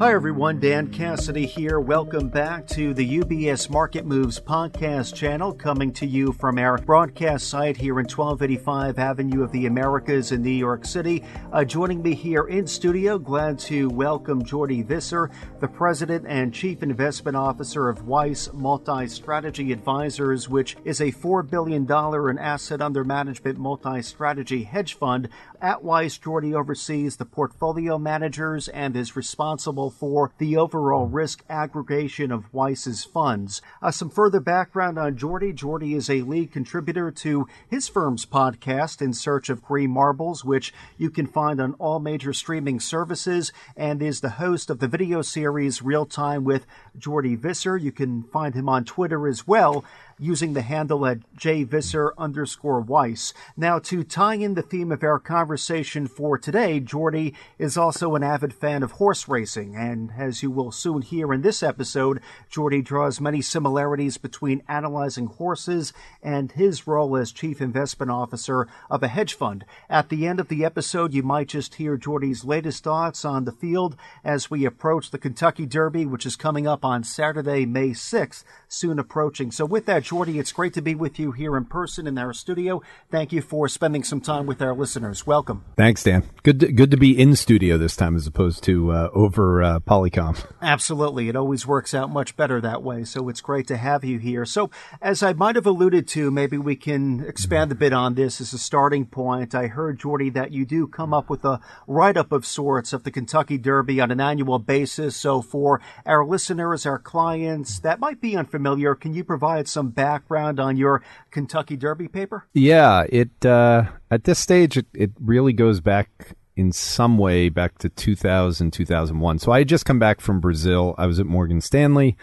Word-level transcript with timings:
Hi, 0.00 0.14
everyone. 0.14 0.60
Dan 0.60 0.92
Cassidy 0.92 1.44
here. 1.44 1.80
Welcome 1.80 2.28
back 2.28 2.68
to 2.68 2.94
the 2.94 3.18
UBS 3.18 3.68
Market 3.68 4.06
Moves 4.06 4.38
podcast 4.38 5.12
channel, 5.12 5.52
coming 5.52 5.92
to 5.94 6.06
you 6.06 6.32
from 6.34 6.56
our 6.56 6.78
broadcast 6.78 7.48
site 7.48 7.76
here 7.76 7.98
in 7.98 8.04
1285 8.04 8.96
Avenue 8.96 9.42
of 9.42 9.50
the 9.50 9.66
Americas 9.66 10.30
in 10.30 10.40
New 10.40 10.50
York 10.50 10.84
City. 10.84 11.24
Uh, 11.52 11.64
joining 11.64 12.00
me 12.00 12.14
here 12.14 12.46
in 12.46 12.68
studio, 12.68 13.18
glad 13.18 13.58
to 13.58 13.88
welcome 13.88 14.44
Jordi 14.44 14.86
Visser, 14.86 15.32
the 15.58 15.66
President 15.66 16.24
and 16.28 16.54
Chief 16.54 16.80
Investment 16.84 17.36
Officer 17.36 17.88
of 17.88 18.06
Weiss 18.06 18.52
Multi 18.52 19.08
Strategy 19.08 19.72
Advisers, 19.72 20.48
which 20.48 20.76
is 20.84 21.00
a 21.00 21.10
$4 21.10 21.50
billion 21.50 21.90
in 22.30 22.38
asset 22.38 22.80
under 22.80 23.02
management 23.02 23.58
multi 23.58 24.00
strategy 24.02 24.62
hedge 24.62 24.94
fund. 24.94 25.28
At 25.60 25.82
Weiss, 25.82 26.16
Jordi 26.18 26.54
oversees 26.54 27.16
the 27.16 27.24
portfolio 27.24 27.98
managers 27.98 28.68
and 28.68 28.94
is 28.94 29.16
responsible 29.16 29.87
for 29.90 30.32
the 30.38 30.56
overall 30.56 31.06
risk 31.06 31.44
aggregation 31.48 32.30
of 32.30 32.52
Weiss's 32.52 33.04
funds. 33.04 33.62
Uh, 33.80 33.90
some 33.90 34.10
further 34.10 34.40
background 34.40 34.98
on 34.98 35.16
Jordi. 35.16 35.54
Jordi 35.54 35.96
is 35.96 36.08
a 36.08 36.22
lead 36.22 36.52
contributor 36.52 37.10
to 37.10 37.46
his 37.68 37.88
firm's 37.88 38.26
podcast, 38.26 39.00
In 39.00 39.12
Search 39.12 39.48
of 39.48 39.62
Green 39.62 39.90
Marbles, 39.90 40.44
which 40.44 40.72
you 40.96 41.10
can 41.10 41.26
find 41.26 41.60
on 41.60 41.74
all 41.74 41.98
major 42.00 42.32
streaming 42.32 42.80
services, 42.80 43.52
and 43.76 44.02
is 44.02 44.20
the 44.20 44.30
host 44.30 44.70
of 44.70 44.78
the 44.78 44.88
video 44.88 45.22
series 45.22 45.82
Real 45.82 46.06
Time 46.06 46.44
with 46.44 46.66
Jordi 46.98 47.38
Visser. 47.38 47.76
You 47.76 47.92
can 47.92 48.22
find 48.24 48.54
him 48.54 48.68
on 48.68 48.84
Twitter 48.84 49.28
as 49.28 49.46
well 49.46 49.84
using 50.18 50.52
the 50.52 50.62
handle 50.62 51.06
at 51.06 51.18
jvisser 51.36 52.10
underscore 52.18 52.80
Weiss. 52.80 53.32
Now, 53.56 53.78
to 53.80 54.02
tie 54.02 54.34
in 54.34 54.54
the 54.54 54.62
theme 54.62 54.92
of 54.92 55.02
our 55.02 55.18
conversation 55.18 56.06
for 56.06 56.36
today, 56.36 56.80
Jordi 56.80 57.34
is 57.58 57.76
also 57.76 58.14
an 58.14 58.22
avid 58.22 58.52
fan 58.52 58.82
of 58.82 58.92
horse 58.92 59.28
racing, 59.28 59.76
and 59.76 60.12
as 60.18 60.42
you 60.42 60.50
will 60.50 60.72
soon 60.72 61.02
hear 61.02 61.32
in 61.32 61.42
this 61.42 61.62
episode, 61.62 62.20
Jordi 62.50 62.84
draws 62.84 63.20
many 63.20 63.40
similarities 63.40 64.18
between 64.18 64.62
analyzing 64.68 65.26
horses 65.26 65.92
and 66.22 66.52
his 66.52 66.86
role 66.86 67.16
as 67.16 67.32
chief 67.32 67.60
investment 67.60 68.10
officer 68.10 68.66
of 68.90 69.02
a 69.02 69.08
hedge 69.08 69.34
fund. 69.34 69.64
At 69.88 70.08
the 70.08 70.26
end 70.26 70.40
of 70.40 70.48
the 70.48 70.64
episode, 70.64 71.14
you 71.14 71.22
might 71.22 71.48
just 71.48 71.76
hear 71.76 71.96
Jordi's 71.96 72.44
latest 72.44 72.84
thoughts 72.84 73.24
on 73.24 73.44
the 73.44 73.52
field 73.52 73.96
as 74.24 74.50
we 74.50 74.64
approach 74.64 75.10
the 75.10 75.18
Kentucky 75.18 75.66
Derby, 75.66 76.06
which 76.06 76.26
is 76.26 76.36
coming 76.36 76.66
up 76.66 76.84
on 76.84 77.04
Saturday, 77.04 77.64
May 77.66 77.90
6th, 77.90 78.44
soon 78.66 78.98
approaching. 78.98 79.50
So 79.50 79.64
with 79.64 79.86
that, 79.86 80.07
Jordi, 80.08 80.40
it's 80.40 80.52
great 80.52 80.72
to 80.72 80.80
be 80.80 80.94
with 80.94 81.18
you 81.18 81.32
here 81.32 81.54
in 81.54 81.66
person 81.66 82.06
in 82.06 82.16
our 82.16 82.32
studio. 82.32 82.80
Thank 83.10 83.30
you 83.30 83.42
for 83.42 83.68
spending 83.68 84.02
some 84.02 84.22
time 84.22 84.46
with 84.46 84.62
our 84.62 84.74
listeners. 84.74 85.26
Welcome. 85.26 85.66
Thanks, 85.76 86.02
Dan. 86.02 86.22
Good 86.42 86.60
to, 86.60 86.72
good 86.72 86.90
to 86.92 86.96
be 86.96 87.18
in 87.18 87.36
studio 87.36 87.76
this 87.76 87.94
time 87.94 88.16
as 88.16 88.26
opposed 88.26 88.64
to 88.64 88.90
uh, 88.90 89.10
over 89.12 89.62
uh, 89.62 89.80
Polycom. 89.80 90.42
Absolutely. 90.62 91.28
It 91.28 91.36
always 91.36 91.66
works 91.66 91.92
out 91.92 92.10
much 92.10 92.36
better 92.36 92.58
that 92.58 92.82
way. 92.82 93.04
So 93.04 93.28
it's 93.28 93.42
great 93.42 93.66
to 93.66 93.76
have 93.76 94.02
you 94.02 94.18
here. 94.18 94.46
So, 94.46 94.70
as 95.02 95.22
I 95.22 95.34
might 95.34 95.56
have 95.56 95.66
alluded 95.66 96.08
to, 96.08 96.30
maybe 96.30 96.56
we 96.56 96.74
can 96.74 97.22
expand 97.26 97.70
a 97.70 97.74
bit 97.74 97.92
on 97.92 98.14
this 98.14 98.40
as 98.40 98.54
a 98.54 98.58
starting 98.58 99.04
point. 99.04 99.54
I 99.54 99.66
heard, 99.66 100.00
Jordi, 100.00 100.32
that 100.32 100.52
you 100.52 100.64
do 100.64 100.86
come 100.86 101.12
up 101.12 101.28
with 101.28 101.44
a 101.44 101.60
write 101.86 102.16
up 102.16 102.32
of 102.32 102.46
sorts 102.46 102.94
of 102.94 103.02
the 103.04 103.10
Kentucky 103.10 103.58
Derby 103.58 104.00
on 104.00 104.10
an 104.10 104.22
annual 104.22 104.58
basis. 104.58 105.16
So, 105.16 105.42
for 105.42 105.82
our 106.06 106.24
listeners, 106.24 106.86
our 106.86 106.98
clients, 106.98 107.80
that 107.80 108.00
might 108.00 108.22
be 108.22 108.36
unfamiliar. 108.36 108.94
Can 108.94 109.12
you 109.12 109.22
provide 109.22 109.68
some 109.68 109.90
background 109.98 110.60
on 110.60 110.76
your 110.76 111.02
Kentucky 111.32 111.76
Derby 111.76 112.06
paper? 112.06 112.46
Yeah, 112.54 113.04
it 113.08 113.44
uh, 113.44 113.86
at 114.12 114.22
this 114.22 114.38
stage 114.38 114.76
it, 114.76 114.86
it 114.94 115.10
really 115.20 115.52
goes 115.52 115.80
back 115.80 116.36
in 116.56 116.70
some 116.70 117.18
way 117.18 117.48
back 117.48 117.78
to 117.78 117.88
2000 117.88 118.70
2001. 118.72 119.38
So 119.40 119.50
I 119.50 119.58
had 119.58 119.68
just 119.68 119.84
come 119.84 119.98
back 119.98 120.20
from 120.20 120.38
Brazil. 120.38 120.94
I 120.98 121.06
was 121.06 121.18
at 121.18 121.26
Morgan 121.26 121.60
Stanley. 121.60 122.16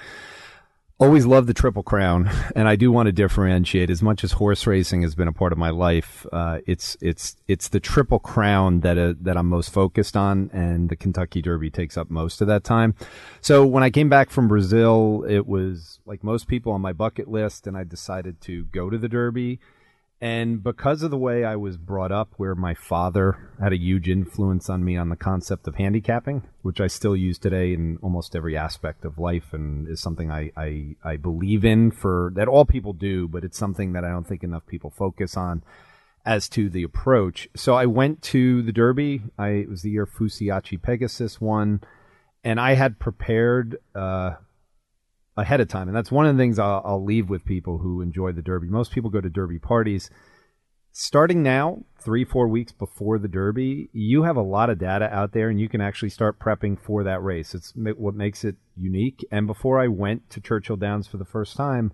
Always 0.98 1.26
loved 1.26 1.50
the 1.50 1.54
Triple 1.54 1.84
Crown, 1.84 2.30
and 2.56 2.70
I 2.70 2.78
do 2.78 2.90
want 2.90 3.08
to 3.08 3.12
differentiate. 3.12 3.90
As 3.90 4.02
much 4.02 4.24
as 4.24 4.32
horse 4.32 4.66
racing 4.66 5.02
has 5.02 5.14
been 5.14 5.28
a 5.28 5.34
part 5.34 5.52
of 5.52 5.58
my 5.58 5.70
life, 5.70 6.26
uh, 6.32 6.60
it's 6.66 6.96
it's 7.02 7.36
it's 7.50 7.68
the 7.68 7.82
Triple 7.82 8.20
Crown 8.20 8.80
that 8.80 8.98
uh, 8.98 9.14
that 9.20 9.36
I'm 9.36 9.50
most 9.50 9.74
focused 9.74 10.16
on, 10.16 10.50
and 10.54 10.88
the 10.88 10.96
Kentucky 10.96 11.42
Derby 11.42 11.70
takes 11.70 11.98
up 11.98 12.10
most 12.10 12.40
of 12.40 12.48
that 12.48 12.64
time. 12.64 12.96
So 13.42 13.66
when 13.66 13.84
I 13.84 13.90
came 13.90 14.08
back 14.08 14.30
from 14.30 14.48
Brazil, 14.48 15.26
it 15.28 15.46
was 15.46 16.00
like 16.06 16.24
most 16.24 16.48
people 16.48 16.72
on 16.72 16.80
my 16.80 16.94
bucket 16.94 17.28
list, 17.28 17.68
and 17.68 17.76
I 17.76 17.84
decided 17.84 18.40
to 18.42 18.64
go 18.66 18.90
to 18.90 18.98
the 18.98 19.10
Derby. 19.10 19.60
And 20.22 20.64
because 20.64 21.04
of 21.04 21.12
the 21.12 21.18
way 21.18 21.44
I 21.44 21.58
was 21.58 21.76
brought 21.76 22.12
up, 22.12 22.34
where 22.38 22.56
my 22.56 22.74
father 22.74 23.52
had 23.62 23.74
a 23.74 23.78
huge 23.78 24.08
influence 24.08 24.70
on 24.70 24.84
me 24.84 24.96
on 24.96 25.10
the 25.10 25.18
concept 25.18 25.68
of 25.68 25.76
handicapping, 25.76 26.44
which 26.62 26.80
I 26.80 26.88
still 26.88 27.16
use 27.18 27.38
today 27.38 27.74
in 27.74 27.98
almost 28.02 28.36
every 28.36 28.56
aspect 28.56 29.04
of 29.04 29.20
life 29.20 29.54
and 29.54 29.88
is 29.90 30.02
something 30.02 30.32
I, 30.32 30.52
I, 30.56 30.96
I 31.04 31.18
believe 31.18 31.66
in 31.66 31.92
for 31.92 32.32
that 32.36 32.48
all 32.48 32.66
people 32.66 32.94
do, 32.94 33.28
but 33.28 33.44
it's 33.44 33.58
something 33.58 33.92
that 33.94 34.06
I 34.06 34.10
don't 34.10 34.26
think 34.26 34.44
enough 34.44 34.66
people 34.66 34.90
focus 34.90 35.36
on 35.36 35.64
as 36.26 36.48
to 36.50 36.70
the 36.70 36.84
approach. 36.84 37.50
So 37.56 37.76
I 37.76 37.86
went 37.86 38.22
to 38.24 38.62
the 38.62 38.72
Derby. 38.72 39.22
I, 39.38 39.50
it 39.50 39.70
was 39.70 39.82
the 39.82 39.92
year 39.92 40.08
Fusaichi 40.08 40.82
Pegasus 40.82 41.42
won, 41.42 41.82
and 42.44 42.60
I 42.60 42.74
had 42.74 43.00
prepared 43.00 43.78
uh, 43.94 44.36
ahead 45.38 45.62
of 45.62 45.68
time. 45.68 45.88
And 45.88 45.96
that's 45.96 46.12
one 46.12 46.26
of 46.26 46.36
the 46.36 46.42
things 46.42 46.60
I'll, 46.60 46.82
I'll 46.86 47.04
leave 47.04 47.30
with 47.30 47.46
people 47.46 47.80
who 47.80 48.02
enjoy 48.02 48.32
the 48.32 48.42
Derby. 48.42 48.68
Most 48.68 48.92
people 48.92 49.10
go 49.10 49.22
to 49.22 49.30
Derby 49.30 49.60
parties. 49.60 50.10
Starting 50.92 51.44
now, 51.44 51.84
three, 52.00 52.24
four 52.24 52.48
weeks 52.48 52.72
before 52.72 53.20
the 53.20 53.28
Derby, 53.28 53.90
you 53.92 54.24
have 54.24 54.38
a 54.38 54.42
lot 54.42 54.70
of 54.70 54.80
data 54.80 55.14
out 55.14 55.34
there 55.34 55.50
and 55.50 55.60
you 55.60 55.68
can 55.68 55.82
actually 55.82 56.10
start 56.10 56.40
prepping 56.40 56.80
for 56.80 57.04
that 57.04 57.22
race. 57.22 57.54
It's 57.54 57.74
what 57.76 58.16
makes 58.16 58.46
it 58.46 58.56
unique. 58.78 59.26
And 59.30 59.46
before 59.46 59.82
I 59.82 59.88
went 59.88 60.30
to 60.30 60.40
Churchill 60.40 60.78
Downs 60.78 61.06
for 61.06 61.18
the 61.18 61.26
first 61.26 61.58
time, 61.58 61.92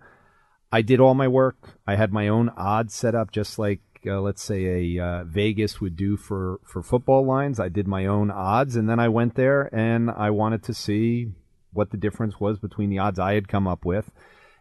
I 0.71 0.83
did 0.83 0.99
all 0.99 1.15
my 1.15 1.27
work. 1.27 1.79
I 1.87 1.95
had 1.95 2.13
my 2.13 2.27
own 2.27 2.49
odds 2.55 2.93
set 2.93 3.15
up, 3.15 3.31
just 3.31 3.57
like 3.57 3.81
uh, 4.05 4.21
let's 4.21 4.41
say 4.41 4.97
a 4.97 5.03
uh, 5.03 5.23
Vegas 5.25 5.81
would 5.81 5.95
do 5.95 6.15
for 6.15 6.59
for 6.63 6.81
football 6.81 7.25
lines. 7.25 7.59
I 7.59 7.69
did 7.69 7.87
my 7.87 8.05
own 8.05 8.31
odds, 8.31 8.75
and 8.75 8.89
then 8.89 8.99
I 8.99 9.09
went 9.09 9.35
there 9.35 9.73
and 9.75 10.09
I 10.09 10.29
wanted 10.29 10.63
to 10.63 10.73
see 10.73 11.31
what 11.73 11.91
the 11.91 11.97
difference 11.97 12.39
was 12.39 12.59
between 12.59 12.89
the 12.89 12.99
odds 12.99 13.19
I 13.19 13.33
had 13.33 13.47
come 13.47 13.67
up 13.67 13.85
with 13.85 14.11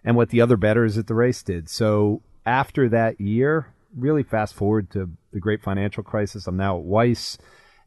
and 0.05 0.17
what 0.17 0.31
the 0.31 0.41
other 0.41 0.57
bettors 0.57 0.97
at 0.99 1.07
the 1.07 1.15
race 1.15 1.43
did. 1.43 1.69
So 1.69 2.23
after 2.47 2.89
that 2.89 3.21
year, 3.21 3.73
really 3.97 4.23
fast 4.23 4.55
forward 4.55 4.91
to 4.91 5.11
the 5.33 5.41
great 5.41 5.63
financial 5.63 6.03
crisis, 6.03 6.47
I'm 6.47 6.57
now 6.57 6.79
at 6.79 6.85
Weiss, 6.85 7.39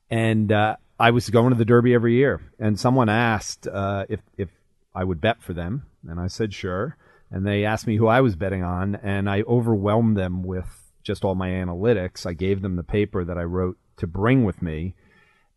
and 0.10 0.52
uh, 0.52 0.76
I 1.00 1.12
was 1.12 1.30
going 1.30 1.52
to 1.52 1.58
the 1.58 1.66
Derby 1.66 1.94
every 1.94 2.16
year. 2.16 2.42
And 2.60 2.80
someone 2.80 3.10
asked 3.10 3.68
uh, 3.68 4.06
if 4.10 4.22
if 4.38 4.50
I 4.96 5.04
would 5.04 5.22
bet 5.22 5.42
for 5.42 5.54
them, 5.54 5.88
and 6.08 6.20
I 6.20 6.28
said 6.28 6.54
sure. 6.54 6.98
And 7.32 7.48
they 7.48 7.66
asked 7.66 7.88
me 7.88 7.98
who 7.98 8.06
I 8.06 8.22
was 8.22 8.36
betting 8.36 8.64
on, 8.64 8.96
and 8.96 9.28
I 9.28 9.42
overwhelmed 9.42 10.16
them 10.16 10.44
with 10.44 10.92
just 11.02 11.24
all 11.24 11.34
my 11.34 11.50
analytics. 11.50 12.28
I 12.28 12.34
gave 12.34 12.62
them 12.62 12.76
the 12.76 12.84
paper 12.84 13.26
that 13.26 13.40
I 13.40 13.44
wrote 13.44 13.78
to 13.98 14.08
bring 14.08 14.44
with 14.44 14.62
me 14.62 14.94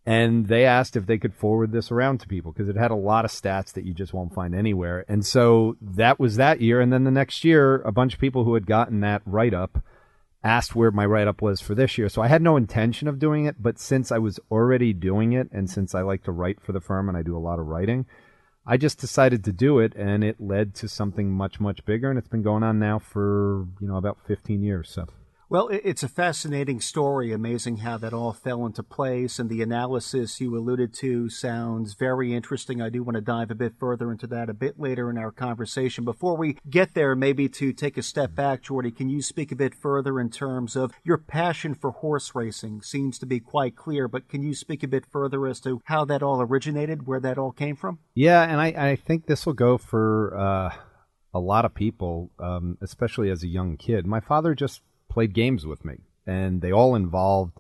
and 0.06 0.46
they 0.46 0.64
asked 0.64 0.96
if 0.96 1.06
they 1.06 1.18
could 1.18 1.34
forward 1.34 1.72
this 1.72 1.90
around 1.90 2.20
to 2.20 2.28
people 2.28 2.52
because 2.52 2.68
it 2.68 2.76
had 2.76 2.92
a 2.92 2.96
lot 2.96 3.24
of 3.24 3.32
stats 3.32 3.72
that 3.72 3.84
you 3.84 3.92
just 3.92 4.14
won't 4.14 4.32
find 4.32 4.54
anywhere. 4.54 5.04
And 5.08 5.26
so 5.26 5.76
that 5.80 6.20
was 6.20 6.36
that 6.36 6.60
year. 6.60 6.80
And 6.80 6.92
then 6.92 7.02
the 7.02 7.10
next 7.10 7.44
year, 7.44 7.82
a 7.82 7.90
bunch 7.90 8.14
of 8.14 8.20
people 8.20 8.44
who 8.44 8.54
had 8.54 8.66
gotten 8.66 9.00
that 9.00 9.22
write 9.26 9.52
up 9.52 9.82
asked 10.44 10.76
where 10.76 10.92
my 10.92 11.04
write 11.04 11.26
up 11.26 11.42
was 11.42 11.60
for 11.60 11.74
this 11.74 11.98
year. 11.98 12.08
So 12.08 12.22
I 12.22 12.28
had 12.28 12.40
no 12.40 12.56
intention 12.56 13.08
of 13.08 13.18
doing 13.18 13.46
it, 13.46 13.60
but 13.60 13.80
since 13.80 14.12
I 14.12 14.18
was 14.18 14.38
already 14.48 14.92
doing 14.92 15.32
it 15.32 15.48
and 15.50 15.68
since 15.68 15.92
I 15.92 16.02
like 16.02 16.22
to 16.22 16.32
write 16.32 16.60
for 16.60 16.70
the 16.70 16.80
firm 16.80 17.08
and 17.08 17.18
I 17.18 17.22
do 17.22 17.36
a 17.36 17.40
lot 17.40 17.58
of 17.58 17.66
writing, 17.66 18.06
I 18.64 18.76
just 18.76 19.00
decided 19.00 19.42
to 19.44 19.52
do 19.52 19.80
it 19.80 19.92
and 19.96 20.22
it 20.22 20.40
led 20.40 20.76
to 20.76 20.88
something 20.88 21.32
much, 21.32 21.58
much 21.58 21.84
bigger. 21.84 22.10
And 22.10 22.18
it's 22.18 22.28
been 22.28 22.42
going 22.42 22.62
on 22.62 22.78
now 22.78 23.00
for, 23.00 23.66
you 23.80 23.88
know, 23.88 23.96
about 23.96 24.18
15 24.24 24.62
years. 24.62 24.88
So. 24.88 25.06
Well, 25.48 25.68
it's 25.68 26.02
a 26.02 26.08
fascinating 26.08 26.80
story. 26.80 27.32
Amazing 27.32 27.76
how 27.76 27.98
that 27.98 28.12
all 28.12 28.32
fell 28.32 28.66
into 28.66 28.82
place. 28.82 29.38
And 29.38 29.48
the 29.48 29.62
analysis 29.62 30.40
you 30.40 30.56
alluded 30.56 30.92
to 30.94 31.28
sounds 31.28 31.94
very 31.94 32.34
interesting. 32.34 32.82
I 32.82 32.88
do 32.88 33.04
want 33.04 33.14
to 33.14 33.20
dive 33.20 33.52
a 33.52 33.54
bit 33.54 33.74
further 33.78 34.10
into 34.10 34.26
that 34.26 34.50
a 34.50 34.54
bit 34.54 34.80
later 34.80 35.08
in 35.08 35.16
our 35.16 35.30
conversation. 35.30 36.04
Before 36.04 36.36
we 36.36 36.58
get 36.68 36.94
there, 36.94 37.14
maybe 37.14 37.48
to 37.50 37.72
take 37.72 37.96
a 37.96 38.02
step 38.02 38.34
back, 38.34 38.64
Jordi, 38.64 38.94
can 38.94 39.08
you 39.08 39.22
speak 39.22 39.52
a 39.52 39.56
bit 39.56 39.72
further 39.72 40.18
in 40.18 40.30
terms 40.30 40.74
of 40.74 40.90
your 41.04 41.18
passion 41.18 41.76
for 41.76 41.92
horse 41.92 42.34
racing? 42.34 42.82
Seems 42.82 43.16
to 43.20 43.26
be 43.26 43.38
quite 43.38 43.76
clear, 43.76 44.08
but 44.08 44.28
can 44.28 44.42
you 44.42 44.52
speak 44.52 44.82
a 44.82 44.88
bit 44.88 45.06
further 45.06 45.46
as 45.46 45.60
to 45.60 45.80
how 45.84 46.04
that 46.06 46.24
all 46.24 46.42
originated, 46.42 47.06
where 47.06 47.20
that 47.20 47.38
all 47.38 47.52
came 47.52 47.76
from? 47.76 48.00
Yeah, 48.16 48.42
and 48.42 48.60
I, 48.60 48.90
I 48.90 48.96
think 48.96 49.26
this 49.26 49.46
will 49.46 49.52
go 49.52 49.78
for 49.78 50.36
uh, 50.36 50.74
a 51.32 51.38
lot 51.38 51.64
of 51.64 51.72
people, 51.72 52.32
um, 52.40 52.78
especially 52.80 53.30
as 53.30 53.44
a 53.44 53.48
young 53.48 53.76
kid. 53.76 54.08
My 54.08 54.18
father 54.18 54.52
just 54.52 54.82
played 55.16 55.32
games 55.32 55.64
with 55.64 55.82
me, 55.82 55.94
and 56.26 56.60
they 56.60 56.70
all 56.70 56.94
involved 56.94 57.58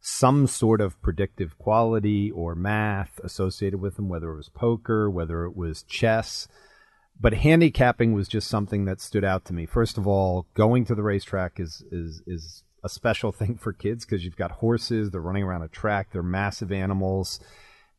some 0.00 0.48
sort 0.48 0.80
of 0.80 1.00
predictive 1.00 1.56
quality 1.56 2.32
or 2.32 2.56
math 2.56 3.20
associated 3.22 3.80
with 3.80 3.94
them, 3.94 4.08
whether 4.08 4.32
it 4.32 4.36
was 4.36 4.48
poker, 4.48 5.08
whether 5.08 5.44
it 5.44 5.56
was 5.56 5.84
chess. 5.84 6.48
But 7.20 7.34
handicapping 7.34 8.12
was 8.12 8.26
just 8.26 8.48
something 8.48 8.86
that 8.86 9.00
stood 9.00 9.22
out 9.22 9.44
to 9.44 9.54
me. 9.54 9.66
First 9.66 9.96
of 9.98 10.08
all, 10.08 10.48
going 10.54 10.84
to 10.86 10.96
the 10.96 11.04
racetrack 11.04 11.60
is 11.60 11.84
is 11.92 12.24
is 12.26 12.64
a 12.82 12.88
special 12.88 13.30
thing 13.40 13.56
for 13.56 13.72
kids 13.72 14.04
because 14.04 14.24
you've 14.24 14.34
got 14.34 14.50
horses, 14.50 15.12
they're 15.12 15.20
running 15.20 15.44
around 15.44 15.62
a 15.62 15.68
track, 15.68 16.08
they're 16.10 16.24
massive 16.24 16.72
animals. 16.72 17.38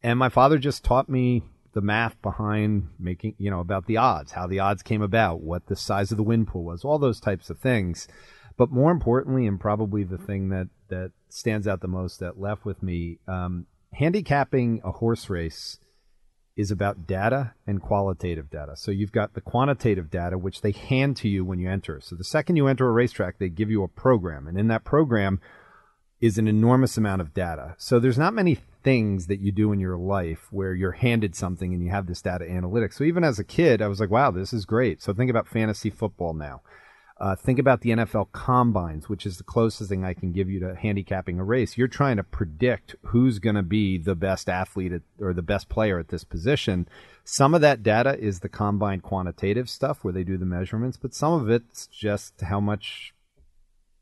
And 0.03 0.19
my 0.19 0.27
father 0.27 0.57
just 0.57 0.83
taught 0.83 1.07
me 1.07 1.43
the 1.73 1.79
math 1.79 2.21
behind 2.21 2.89
making, 2.99 3.35
you 3.37 3.51
know, 3.51 3.61
about 3.61 3.85
the 3.85 3.95
odds, 3.95 4.33
how 4.33 4.47
the 4.47 4.59
odds 4.59 4.83
came 4.83 5.01
about, 5.01 5.39
what 5.39 5.67
the 5.67 5.77
size 5.77 6.11
of 6.11 6.17
the 6.17 6.23
wind 6.23 6.49
pool 6.49 6.65
was, 6.65 6.83
all 6.83 6.99
those 6.99 7.21
types 7.21 7.49
of 7.49 7.57
things. 7.57 8.09
But 8.57 8.71
more 8.71 8.91
importantly, 8.91 9.45
and 9.45 9.59
probably 9.59 10.03
the 10.03 10.17
thing 10.17 10.49
that, 10.49 10.69
that 10.89 11.11
stands 11.29 11.67
out 11.67 11.81
the 11.81 11.87
most 11.87 12.19
that 12.19 12.39
left 12.39 12.65
with 12.65 12.81
me, 12.81 13.19
um, 13.27 13.67
handicapping 13.93 14.81
a 14.83 14.91
horse 14.91 15.29
race 15.29 15.79
is 16.55 16.71
about 16.71 17.05
data 17.05 17.53
and 17.67 17.81
qualitative 17.81 18.49
data. 18.49 18.75
So 18.75 18.89
you've 18.89 19.11
got 19.11 19.35
the 19.35 19.41
quantitative 19.41 20.09
data, 20.09 20.39
which 20.39 20.61
they 20.61 20.71
hand 20.71 21.15
to 21.17 21.29
you 21.29 21.45
when 21.45 21.59
you 21.59 21.69
enter. 21.69 22.01
So 22.01 22.15
the 22.15 22.23
second 22.23 22.55
you 22.55 22.67
enter 22.67 22.87
a 22.87 22.91
racetrack, 22.91 23.37
they 23.37 23.49
give 23.49 23.69
you 23.69 23.83
a 23.83 23.87
program. 23.87 24.47
And 24.47 24.57
in 24.57 24.67
that 24.69 24.83
program 24.83 25.39
is 26.19 26.39
an 26.39 26.47
enormous 26.47 26.97
amount 26.97 27.21
of 27.21 27.35
data. 27.35 27.75
So 27.77 27.99
there's 27.99 28.17
not 28.17 28.33
many 28.33 28.57
things 28.83 29.27
that 29.27 29.39
you 29.39 29.51
do 29.51 29.71
in 29.71 29.79
your 29.79 29.97
life 29.97 30.47
where 30.49 30.73
you're 30.73 30.93
handed 30.93 31.35
something 31.35 31.73
and 31.75 31.83
you 31.83 31.91
have 31.91 32.07
this 32.07 32.23
data 32.23 32.45
analytics. 32.45 32.93
So 32.93 33.03
even 33.03 33.23
as 33.23 33.37
a 33.37 33.43
kid, 33.43 33.81
I 33.81 33.87
was 33.87 33.99
like, 33.99 34.09
wow, 34.09 34.31
this 34.31 34.51
is 34.51 34.65
great. 34.65 35.03
So 35.03 35.13
think 35.13 35.29
about 35.29 35.47
fantasy 35.47 35.91
football 35.91 36.33
now. 36.33 36.61
Uh, 37.19 37.35
think 37.35 37.57
about 37.57 37.81
the 37.81 37.89
NFL 37.89 38.31
combines, 38.31 39.09
which 39.09 39.25
is 39.25 39.37
the 39.37 39.43
closest 39.43 39.89
thing 39.89 40.05
I 40.05 40.13
can 40.13 40.31
give 40.31 40.49
you 40.49 40.59
to 40.59 40.75
handicapping 40.75 41.39
a 41.39 41.43
race. 41.43 41.75
You're 41.75 41.87
trying 41.87 42.17
to 42.17 42.23
predict 42.23 42.95
who's 43.05 43.39
going 43.39 43.55
to 43.55 43.63
be 43.63 43.97
the 43.97 44.13
best 44.13 44.47
athlete 44.47 44.91
at, 44.91 45.01
or 45.19 45.33
the 45.33 45.41
best 45.41 45.67
player 45.67 45.97
at 45.97 46.09
this 46.09 46.23
position. 46.23 46.87
Some 47.23 47.55
of 47.55 47.61
that 47.61 47.81
data 47.81 48.17
is 48.19 48.41
the 48.41 48.49
combine 48.49 48.99
quantitative 49.01 49.67
stuff 49.67 50.03
where 50.03 50.13
they 50.13 50.23
do 50.23 50.37
the 50.37 50.45
measurements, 50.45 50.97
but 50.97 51.15
some 51.15 51.33
of 51.33 51.49
it's 51.49 51.87
just 51.87 52.41
how 52.41 52.59
much 52.59 53.15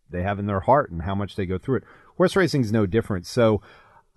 they 0.09 0.21
have 0.21 0.37
in 0.37 0.45
their 0.45 0.59
heart 0.59 0.91
and 0.91 1.03
how 1.03 1.15
much 1.15 1.37
they 1.37 1.45
go 1.45 1.57
through 1.57 1.77
it. 1.77 1.83
Horse 2.17 2.35
racing 2.35 2.61
is 2.61 2.71
no 2.71 2.85
different. 2.85 3.25
So 3.25 3.61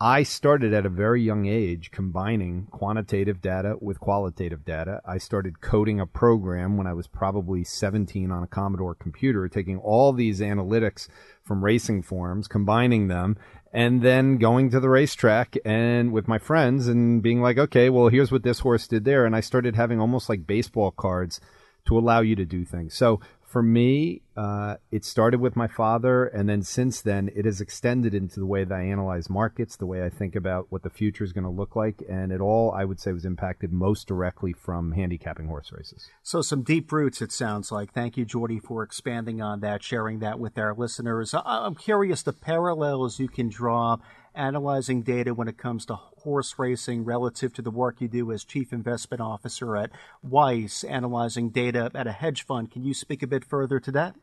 I 0.01 0.23
started 0.23 0.73
at 0.75 0.87
a 0.87 0.91
very 0.91 1.21
young 1.23 1.47
age 1.47 1.91
combining 1.91 2.69
quantitative 2.71 3.41
data 3.41 3.75
with 3.81 3.99
qualitative 3.99 4.65
data. 4.65 5.01
I 5.05 5.19
started 5.19 5.61
coding 5.61 5.99
a 5.99 6.07
program 6.07 6.77
when 6.77 6.87
I 6.87 6.93
was 6.93 7.09
probably 7.09 7.65
17 7.65 8.31
on 8.31 8.45
a 8.45 8.47
Commodore 8.47 8.95
computer, 8.95 9.49
taking 9.49 9.77
all 9.79 10.13
these 10.13 10.39
analytics 10.39 11.09
from 11.43 11.65
racing 11.65 12.03
forms, 12.03 12.47
combining 12.47 13.09
them, 13.09 13.39
and 13.73 14.01
then 14.01 14.39
going 14.39 14.71
to 14.71 14.79
the 14.79 14.89
racetrack 14.89 15.57
and 15.65 16.13
with 16.13 16.29
my 16.29 16.39
friends 16.39 16.87
and 16.87 17.21
being 17.21 17.43
like, 17.43 17.59
okay, 17.59 17.91
well, 17.91 18.07
here's 18.07 18.31
what 18.31 18.45
this 18.45 18.61
horse 18.61 18.87
did 18.87 19.05
there. 19.05 19.27
And 19.27 19.35
I 19.35 19.41
started 19.41 19.75
having 19.75 20.01
almost 20.01 20.29
like 20.29 20.47
baseball 20.47 20.93
cards 20.93 21.41
to 21.87 21.99
allow 21.99 22.21
you 22.21 22.37
to 22.37 22.45
do 22.45 22.65
things. 22.65 22.95
So 22.95 23.19
for 23.49 23.63
me, 23.63 24.21
uh, 24.37 24.77
it 24.93 25.07
started 25.07 25.41
with 25.41 25.57
my 25.57 25.67
father, 25.67 26.27
and 26.27 26.49
then 26.51 26.63
since 26.63 27.01
then, 27.01 27.31
it 27.35 27.47
has 27.47 27.63
extended 27.63 28.15
into 28.15 28.39
the 28.39 28.47
way 28.47 28.63
that 28.63 28.75
I 28.75 28.83
analyze 28.83 29.31
markets, 29.31 29.75
the 29.75 29.87
way 29.87 30.05
I 30.05 30.11
think 30.11 30.37
about 30.37 30.67
what 30.69 30.83
the 30.83 30.91
future 30.91 31.25
is 31.25 31.33
going 31.33 31.45
to 31.45 31.51
look 31.51 31.75
like, 31.75 32.03
and 32.11 32.31
it 32.31 32.43
all, 32.43 32.71
I 32.73 32.85
would 32.85 33.01
say, 33.01 33.11
was 33.11 33.25
impacted 33.25 33.73
most 33.73 34.07
directly 34.07 34.53
from 34.53 34.93
handicapping 34.93 35.47
horse 35.47 35.73
races. 35.73 36.11
So, 36.23 36.43
some 36.43 36.63
deep 36.63 36.93
roots, 36.93 37.23
it 37.23 37.33
sounds 37.33 37.73
like. 37.73 37.95
Thank 37.95 38.19
you, 38.19 38.27
Jordi, 38.27 38.63
for 38.63 38.83
expanding 38.83 39.41
on 39.41 39.61
that, 39.61 39.83
sharing 39.83 40.19
that 40.19 40.39
with 40.39 40.59
our 40.59 40.75
listeners. 40.75 41.35
I'm 41.35 41.75
curious 41.75 42.23
the 42.23 42.35
parallels 42.35 43.19
you 43.19 43.29
can 43.29 43.49
draw 43.49 43.97
analyzing 44.39 45.03
data 45.03 45.35
when 45.35 45.49
it 45.49 45.59
comes 45.59 45.85
to 45.87 45.97
horse 45.97 46.55
racing 46.59 47.05
relative 47.05 47.53
to 47.55 47.63
the 47.63 47.71
work 47.71 48.01
you 48.01 48.09
do 48.09 48.33
as 48.33 48.45
chief 48.45 48.73
investment 48.73 49.21
officer 49.21 49.77
at 49.77 49.91
Weiss, 50.23 50.85
analyzing 50.85 51.51
data 51.51 51.91
at 51.95 52.07
a 52.07 52.13
hedge 52.13 52.47
fund. 52.47 52.71
Can 52.71 52.85
you 52.85 52.95
speak 52.95 53.23
a 53.23 53.27
bit 53.27 53.45
further 53.45 53.81
to 53.81 53.93
that? 53.93 54.15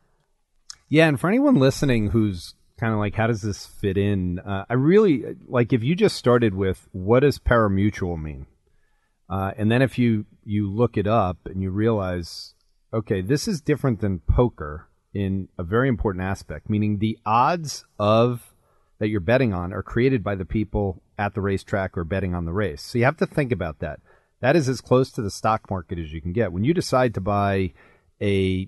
Yeah, 0.88 1.08
and 1.08 1.20
for 1.20 1.28
anyone 1.28 1.56
listening 1.56 2.10
who's 2.12 2.56
kind 2.80 2.94
of 2.94 3.00
like, 3.00 3.16
how 3.16 3.28
does 3.28 3.42
this 3.42 3.66
fit 3.66 3.98
in? 3.98 4.40
Uh, 4.40 4.66
I 4.70 4.74
really 4.74 5.24
like 5.48 5.74
if 5.74 5.84
you 5.84 5.96
just 5.96 6.16
started 6.16 6.56
with 6.56 6.88
what 6.92 7.22
does 7.22 7.40
pari-mutuel 7.40 8.22
mean, 8.22 8.46
uh, 9.30 9.52
and 9.58 9.72
then 9.72 9.82
if 9.82 9.98
you 9.98 10.26
you 10.44 10.72
look 10.72 10.98
it 10.98 11.08
up 11.08 11.38
and 11.46 11.62
you 11.62 11.72
realize, 11.72 12.54
okay, 12.94 13.22
this 13.22 13.48
is 13.48 13.62
different 13.62 14.00
than 14.00 14.20
poker 14.20 14.88
in 15.14 15.48
a 15.58 15.64
very 15.64 15.88
important 15.88 16.24
aspect, 16.24 16.70
meaning 16.70 17.00
the 17.00 17.18
odds 17.26 17.86
of 17.98 18.55
that 19.00 19.10
you're 19.10 19.20
betting 19.20 19.54
on 19.54 19.74
are 19.74 19.84
created 19.84 20.24
by 20.24 20.36
the 20.36 20.46
people 20.46 21.02
at 21.18 21.34
the 21.34 21.42
racetrack 21.42 21.98
or 21.98 22.04
betting 22.04 22.34
on 22.34 22.46
the 22.46 22.54
race. 22.54 22.82
So 22.82 22.98
you 22.98 23.06
have 23.06 23.18
to 23.18 23.26
think 23.26 23.52
about 23.52 23.80
that. 23.80 24.00
That 24.42 24.56
is 24.56 24.70
as 24.70 24.82
close 24.82 25.12
to 25.12 25.22
the 25.22 25.32
stock 25.32 25.70
market 25.70 26.00
as 26.00 26.14
you 26.14 26.22
can 26.22 26.34
get. 26.34 26.52
When 26.52 26.64
you 26.64 26.74
decide 26.74 27.14
to 27.14 27.22
buy 27.22 27.74
a 28.22 28.68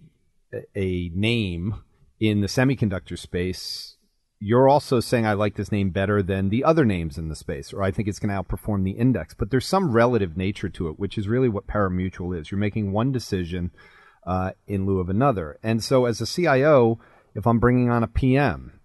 a 0.75 1.09
name 1.13 1.75
in 2.19 2.41
the 2.41 2.47
semiconductor 2.47 3.17
space, 3.17 3.97
you're 4.39 4.69
also 4.69 4.99
saying 4.99 5.25
I 5.25 5.33
like 5.33 5.55
this 5.55 5.71
name 5.71 5.89
better 5.89 6.21
than 6.21 6.49
the 6.49 6.63
other 6.63 6.85
names 6.85 7.17
in 7.17 7.27
the 7.27 7.35
space, 7.35 7.73
or 7.73 7.83
I 7.83 7.91
think 7.91 8.07
it's 8.07 8.19
going 8.19 8.33
to 8.33 8.41
outperform 8.41 8.83
the 8.83 8.91
index. 8.91 9.33
But 9.33 9.51
there's 9.51 9.65
some 9.65 9.91
relative 9.91 10.37
nature 10.37 10.69
to 10.69 10.89
it, 10.89 10.99
which 10.99 11.17
is 11.17 11.27
really 11.27 11.49
what 11.49 11.67
pari-mutuel 11.67 12.39
is. 12.39 12.51
You're 12.51 12.59
making 12.59 12.91
one 12.91 13.11
decision 13.11 13.71
uh, 14.25 14.51
in 14.67 14.85
lieu 14.85 14.99
of 14.99 15.09
another. 15.09 15.59
And 15.63 15.83
so, 15.83 16.05
as 16.05 16.21
a 16.21 16.27
CIO, 16.27 16.99
if 17.33 17.47
I'm 17.47 17.59
bringing 17.59 17.89
on 17.89 18.03
a 18.03 18.07
PM, 18.07 18.76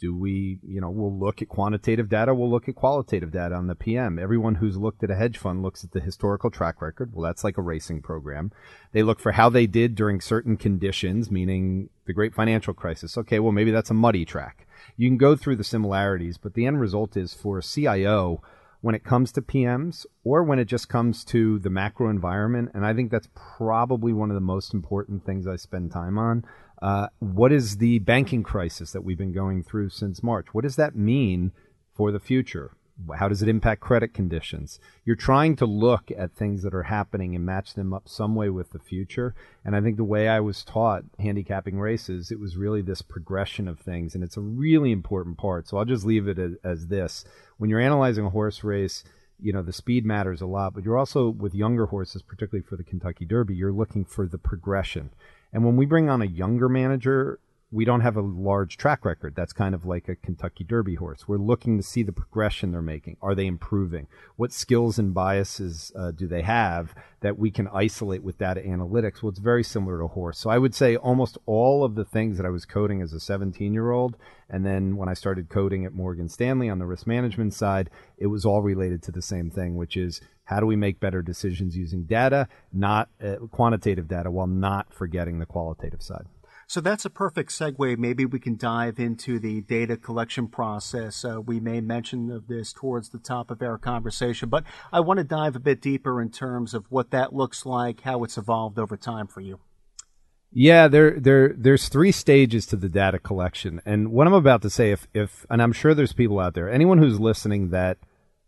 do 0.00 0.16
we, 0.16 0.58
you 0.66 0.80
know, 0.80 0.90
we'll 0.90 1.16
look 1.16 1.42
at 1.42 1.48
quantitative 1.48 2.08
data, 2.08 2.34
we'll 2.34 2.50
look 2.50 2.68
at 2.68 2.74
qualitative 2.74 3.30
data 3.30 3.54
on 3.54 3.66
the 3.66 3.74
PM. 3.74 4.18
Everyone 4.18 4.56
who's 4.56 4.76
looked 4.76 5.04
at 5.04 5.10
a 5.10 5.14
hedge 5.14 5.36
fund 5.36 5.62
looks 5.62 5.84
at 5.84 5.92
the 5.92 6.00
historical 6.00 6.50
track 6.50 6.80
record. 6.80 7.14
Well, 7.14 7.22
that's 7.22 7.44
like 7.44 7.58
a 7.58 7.62
racing 7.62 8.02
program. 8.02 8.50
They 8.92 9.02
look 9.02 9.20
for 9.20 9.32
how 9.32 9.50
they 9.50 9.66
did 9.66 9.94
during 9.94 10.20
certain 10.20 10.56
conditions, 10.56 11.30
meaning 11.30 11.90
the 12.06 12.14
great 12.14 12.34
financial 12.34 12.72
crisis. 12.72 13.18
Okay, 13.18 13.38
well, 13.38 13.52
maybe 13.52 13.70
that's 13.70 13.90
a 13.90 13.94
muddy 13.94 14.24
track. 14.24 14.66
You 14.96 15.08
can 15.08 15.18
go 15.18 15.36
through 15.36 15.56
the 15.56 15.64
similarities, 15.64 16.38
but 16.38 16.54
the 16.54 16.66
end 16.66 16.80
result 16.80 17.16
is 17.16 17.34
for 17.34 17.58
a 17.58 17.62
CIO, 17.62 18.42
when 18.80 18.94
it 18.94 19.04
comes 19.04 19.32
to 19.32 19.42
PMs 19.42 20.06
or 20.24 20.42
when 20.42 20.58
it 20.58 20.64
just 20.64 20.88
comes 20.88 21.24
to 21.26 21.58
the 21.58 21.70
macro 21.70 22.08
environment, 22.08 22.70
and 22.74 22.84
I 22.84 22.94
think 22.94 23.10
that's 23.10 23.28
probably 23.34 24.12
one 24.12 24.30
of 24.30 24.34
the 24.34 24.40
most 24.40 24.72
important 24.72 25.24
things 25.24 25.46
I 25.46 25.56
spend 25.56 25.92
time 25.92 26.18
on. 26.18 26.44
Uh, 26.80 27.08
what 27.18 27.52
is 27.52 27.76
the 27.76 27.98
banking 27.98 28.42
crisis 28.42 28.92
that 28.92 29.02
we've 29.02 29.18
been 29.18 29.32
going 29.32 29.62
through 29.62 29.90
since 29.90 30.22
March? 30.22 30.46
What 30.52 30.64
does 30.64 30.76
that 30.76 30.96
mean 30.96 31.52
for 31.94 32.10
the 32.10 32.20
future? 32.20 32.72
How 33.16 33.28
does 33.28 33.42
it 33.42 33.48
impact 33.48 33.80
credit 33.80 34.14
conditions? 34.14 34.78
You're 35.04 35.16
trying 35.16 35.56
to 35.56 35.66
look 35.66 36.10
at 36.16 36.32
things 36.32 36.62
that 36.62 36.74
are 36.74 36.84
happening 36.84 37.34
and 37.34 37.44
match 37.44 37.74
them 37.74 37.92
up 37.92 38.08
some 38.08 38.34
way 38.34 38.50
with 38.50 38.70
the 38.70 38.78
future. 38.78 39.34
And 39.64 39.74
I 39.74 39.80
think 39.80 39.96
the 39.96 40.04
way 40.04 40.28
I 40.28 40.40
was 40.40 40.64
taught 40.64 41.04
handicapping 41.18 41.78
races, 41.78 42.30
it 42.30 42.40
was 42.40 42.56
really 42.56 42.82
this 42.82 43.02
progression 43.02 43.68
of 43.68 43.78
things. 43.78 44.14
And 44.14 44.22
it's 44.22 44.36
a 44.36 44.42
really 44.42 44.92
important 44.92 45.38
part. 45.38 45.68
So 45.68 45.78
I'll 45.78 45.84
just 45.84 46.04
leave 46.04 46.28
it 46.28 46.38
as, 46.38 46.52
as 46.64 46.86
this. 46.88 47.24
When 47.58 47.70
you're 47.70 47.80
analyzing 47.80 48.26
a 48.26 48.30
horse 48.30 48.64
race, 48.64 49.04
you 49.42 49.54
know 49.54 49.62
the 49.62 49.72
speed 49.72 50.04
matters 50.04 50.42
a 50.42 50.46
lot 50.46 50.74
but 50.74 50.84
you're 50.84 50.98
also 50.98 51.30
with 51.30 51.54
younger 51.54 51.86
horses 51.86 52.20
particularly 52.20 52.62
for 52.62 52.76
the 52.76 52.84
kentucky 52.84 53.24
derby 53.24 53.54
you're 53.54 53.72
looking 53.72 54.04
for 54.04 54.26
the 54.26 54.36
progression 54.36 55.08
and 55.52 55.64
when 55.64 55.76
we 55.76 55.86
bring 55.86 56.08
on 56.08 56.22
a 56.22 56.26
younger 56.26 56.68
manager, 56.68 57.40
we 57.72 57.84
don't 57.84 58.00
have 58.00 58.16
a 58.16 58.20
large 58.20 58.76
track 58.76 59.04
record. 59.04 59.34
That's 59.36 59.52
kind 59.52 59.76
of 59.76 59.84
like 59.84 60.08
a 60.08 60.16
Kentucky 60.16 60.64
Derby 60.64 60.96
horse. 60.96 61.28
We're 61.28 61.36
looking 61.38 61.76
to 61.76 61.84
see 61.84 62.02
the 62.02 62.12
progression 62.12 62.72
they're 62.72 62.82
making. 62.82 63.16
Are 63.22 63.34
they 63.34 63.46
improving? 63.46 64.08
What 64.34 64.52
skills 64.52 64.98
and 64.98 65.14
biases 65.14 65.92
uh, 65.94 66.10
do 66.10 66.26
they 66.26 66.42
have 66.42 66.94
that 67.20 67.38
we 67.38 67.52
can 67.52 67.68
isolate 67.68 68.24
with 68.24 68.38
data 68.38 68.60
analytics? 68.60 69.22
Well, 69.22 69.30
it's 69.30 69.38
very 69.38 69.62
similar 69.62 69.98
to 69.98 70.04
a 70.04 70.08
horse. 70.08 70.38
So 70.38 70.50
I 70.50 70.58
would 70.58 70.74
say 70.74 70.96
almost 70.96 71.38
all 71.46 71.84
of 71.84 71.94
the 71.94 72.04
things 72.04 72.36
that 72.38 72.46
I 72.46 72.50
was 72.50 72.64
coding 72.64 73.02
as 73.02 73.12
a 73.12 73.20
17 73.20 73.72
year 73.72 73.92
old, 73.92 74.16
and 74.48 74.66
then 74.66 74.96
when 74.96 75.08
I 75.08 75.14
started 75.14 75.48
coding 75.48 75.84
at 75.84 75.92
Morgan 75.92 76.28
Stanley 76.28 76.68
on 76.68 76.80
the 76.80 76.86
risk 76.86 77.06
management 77.06 77.54
side, 77.54 77.88
it 78.18 78.26
was 78.26 78.44
all 78.44 78.62
related 78.62 79.00
to 79.04 79.12
the 79.12 79.22
same 79.22 79.48
thing, 79.48 79.76
which 79.76 79.96
is 79.96 80.20
how 80.44 80.58
do 80.58 80.66
we 80.66 80.74
make 80.74 80.98
better 80.98 81.22
decisions 81.22 81.76
using 81.76 82.02
data, 82.02 82.48
not 82.72 83.08
uh, 83.22 83.36
quantitative 83.52 84.08
data, 84.08 84.28
while 84.28 84.48
not 84.48 84.92
forgetting 84.92 85.38
the 85.38 85.46
qualitative 85.46 86.02
side? 86.02 86.26
So 86.70 86.80
that's 86.80 87.04
a 87.04 87.10
perfect 87.10 87.50
segue. 87.50 87.98
Maybe 87.98 88.24
we 88.24 88.38
can 88.38 88.56
dive 88.56 89.00
into 89.00 89.40
the 89.40 89.60
data 89.60 89.96
collection 89.96 90.46
process. 90.46 91.24
Uh, 91.24 91.40
we 91.40 91.58
may 91.58 91.80
mention 91.80 92.30
of 92.30 92.46
this 92.46 92.72
towards 92.72 93.08
the 93.08 93.18
top 93.18 93.50
of 93.50 93.60
our 93.60 93.76
conversation, 93.76 94.48
but 94.48 94.62
I 94.92 95.00
want 95.00 95.18
to 95.18 95.24
dive 95.24 95.56
a 95.56 95.58
bit 95.58 95.82
deeper 95.82 96.22
in 96.22 96.30
terms 96.30 96.72
of 96.72 96.86
what 96.88 97.10
that 97.10 97.34
looks 97.34 97.66
like, 97.66 98.02
how 98.02 98.22
it's 98.22 98.38
evolved 98.38 98.78
over 98.78 98.96
time 98.96 99.26
for 99.26 99.40
you. 99.40 99.58
Yeah, 100.52 100.86
there, 100.86 101.18
there, 101.18 101.52
there's 101.58 101.88
three 101.88 102.12
stages 102.12 102.66
to 102.66 102.76
the 102.76 102.88
data 102.88 103.18
collection, 103.18 103.82
and 103.84 104.12
what 104.12 104.28
I'm 104.28 104.32
about 104.32 104.62
to 104.62 104.70
say, 104.70 104.92
if, 104.92 105.08
if, 105.12 105.44
and 105.50 105.60
I'm 105.60 105.72
sure 105.72 105.92
there's 105.92 106.12
people 106.12 106.38
out 106.38 106.54
there, 106.54 106.70
anyone 106.70 106.98
who's 106.98 107.18
listening 107.18 107.70
that 107.70 107.98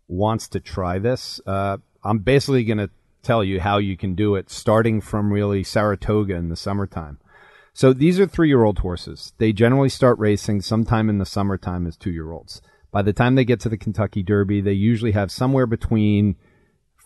wants 0.07 0.47
to 0.47 0.61
try 0.61 0.97
this, 0.97 1.41
uh, 1.45 1.75
I'm 2.05 2.19
basically 2.19 2.63
going 2.63 2.77
to 2.77 2.89
tell 3.21 3.43
you 3.43 3.59
how 3.59 3.79
you 3.79 3.97
can 3.97 4.15
do 4.15 4.35
it 4.35 4.49
starting 4.49 5.01
from 5.01 5.33
really 5.33 5.61
Saratoga 5.61 6.35
in 6.35 6.47
the 6.47 6.55
summertime. 6.55 7.19
So 7.73 7.91
these 7.91 8.19
are 8.19 8.27
three 8.27 8.49
year 8.49 8.63
old 8.63 8.79
horses. 8.79 9.33
They 9.39 9.51
generally 9.51 9.89
start 9.89 10.19
racing 10.19 10.61
sometime 10.61 11.09
in 11.09 11.17
the 11.17 11.25
summertime 11.25 11.87
as 11.87 11.97
two 11.97 12.11
year 12.11 12.31
olds. 12.31 12.61
By 12.91 13.01
the 13.01 13.13
time 13.13 13.33
they 13.33 13.45
get 13.45 13.59
to 13.61 13.69
the 13.69 13.77
Kentucky 13.77 14.21
Derby, 14.21 14.61
they 14.61 14.73
usually 14.73 15.13
have 15.13 15.31
somewhere 15.31 15.65
between 15.65 16.35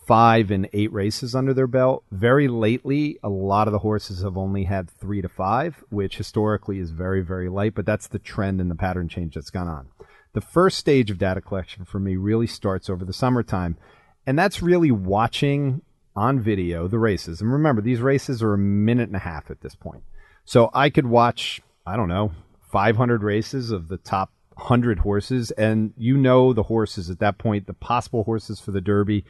five 0.06 0.50
and 0.50 0.68
eight 0.74 0.92
races 0.92 1.34
under 1.34 1.54
their 1.54 1.66
belt. 1.66 2.04
Very 2.10 2.48
lately, 2.48 3.18
a 3.22 3.28
lot 3.28 3.68
of 3.68 3.72
the 3.72 3.78
horses 3.78 4.22
have 4.22 4.36
only 4.36 4.64
had 4.64 4.90
three 4.90 5.22
to 5.22 5.28
five, 5.28 5.82
which 5.88 6.18
historically 6.18 6.78
is 6.78 6.90
very, 6.90 7.22
very 7.22 7.48
light, 7.48 7.74
but 7.74 7.86
that's 7.86 8.08
the 8.08 8.18
trend 8.18 8.60
and 8.60 8.70
the 8.70 8.74
pattern 8.74 9.08
change 9.08 9.34
that's 9.34 9.50
gone 9.50 9.68
on. 9.68 9.88
The 10.34 10.40
first 10.42 10.78
stage 10.78 11.10
of 11.10 11.18
data 11.18 11.40
collection 11.40 11.86
for 11.86 11.98
me 11.98 12.16
really 12.16 12.46
starts 12.46 12.90
over 12.90 13.04
the 13.04 13.12
summertime 13.12 13.76
And 14.26 14.38
that's 14.38 14.60
really 14.60 14.90
watching 14.90 15.80
on 16.14 16.40
video 16.40 16.86
the 16.88 16.98
races. 16.98 17.40
And 17.40 17.50
remember, 17.50 17.80
these 17.80 18.00
races 18.00 18.42
are 18.42 18.52
a 18.52 18.58
minute 18.58 19.08
and 19.08 19.16
a 19.16 19.20
half 19.20 19.50
at 19.50 19.62
this 19.62 19.74
point. 19.74 20.02
So 20.48 20.70
I 20.72 20.88
could 20.88 21.04
watch, 21.04 21.60
I 21.86 21.94
don't 21.94 22.08
know, 22.08 22.32
500 22.72 23.22
races 23.22 23.70
of 23.70 23.88
the 23.88 23.98
top 23.98 24.32
100 24.54 25.00
horses. 25.00 25.50
And 25.50 25.92
you 25.98 26.16
know 26.16 26.54
the 26.54 26.62
horses 26.62 27.10
at 27.10 27.18
that 27.18 27.36
point, 27.36 27.66
the 27.66 27.74
possible 27.74 28.24
horses 28.24 28.58
for 28.58 28.70
the 28.70 28.80
Derby 28.80 29.26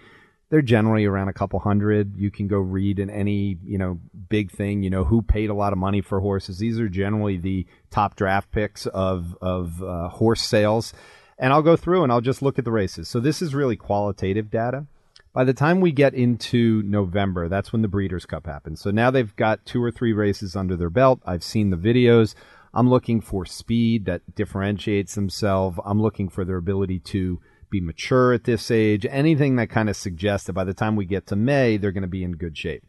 they're 0.51 0.63
generally 0.63 1.05
around 1.05 1.29
a 1.29 1.33
couple 1.33 1.59
hundred. 1.59 2.17
You 2.17 2.31
can 2.31 2.49
go 2.49 2.59
read 2.59 2.99
in 2.99 3.11
any, 3.11 3.59
you 3.65 3.77
know, 3.77 4.01
big 4.29 4.51
thing, 4.51 4.83
you 4.83 4.91
know, 4.91 5.05
who 5.05 5.21
paid 5.21 5.51
a 5.51 5.55
lot 5.55 5.73
of 5.73 5.79
money 5.79 6.01
for 6.01 6.21
horses. 6.21 6.59
These 6.59 6.81
are 6.81 6.89
generally 6.89 7.37
the 7.37 7.67
top 7.91 8.17
draft 8.17 8.51
picks 8.51 8.87
of, 8.87 9.37
of 9.43 9.83
uh, 9.83 10.09
horse 10.09 10.43
sales. 10.43 10.95
And 11.39 11.53
I'll 11.53 11.63
go 11.63 11.77
through 11.77 12.03
and 12.03 12.11
I'll 12.11 12.23
just 12.23 12.41
look 12.41 12.59
at 12.59 12.65
the 12.65 12.73
races. 12.73 13.09
So 13.09 13.21
this 13.21 13.43
is 13.43 13.55
really 13.55 13.77
qualitative 13.77 14.51
data. 14.51 14.87
By 15.33 15.45
the 15.45 15.55
time 15.55 15.81
we 15.81 15.93
get 15.93 16.15
into 16.15 16.83
November, 16.85 17.49
that's 17.49 17.73
when 17.73 17.83
the 17.83 17.89
Breeders' 17.89 18.27
Cup 18.27 18.47
happens. 18.47 18.81
So 18.81 18.91
now 18.91 19.11
they've 19.11 19.35
got 19.37 19.65
two 19.67 19.83
or 19.83 19.91
three 19.91 20.13
races 20.13 20.57
under 20.57 20.77
their 20.77 20.91
belt. 20.91 21.21
I've 21.25 21.45
seen 21.45 21.71
the 21.71 21.77
videos. 21.77 22.35
I'm 22.75 22.89
looking 22.89 23.21
for 23.21 23.47
speed 23.47 24.05
that 24.07 24.35
differentiates 24.35 25.15
themselves. 25.15 25.79
I'm 25.85 26.01
looking 26.01 26.29
for 26.29 26.45
their 26.45 26.57
ability 26.57 27.01
to 27.01 27.41
be 27.71 27.81
mature 27.81 28.33
at 28.33 28.45
this 28.45 28.71
age, 28.71 29.07
anything 29.11 29.57
that 29.57 29.69
kind 29.69 29.89
of 29.89 29.97
suggests 29.97 30.47
that 30.47 30.55
by 30.55 30.65
the 30.65 30.75
time 30.75 30.97
we 30.97 31.05
get 31.05 31.27
to 31.27 31.37
May, 31.37 31.77
they're 31.77 31.93
going 31.93 32.03
to 32.03 32.09
be 32.09 32.25
in 32.25 32.33
good 32.33 32.57
shape. 32.57 32.85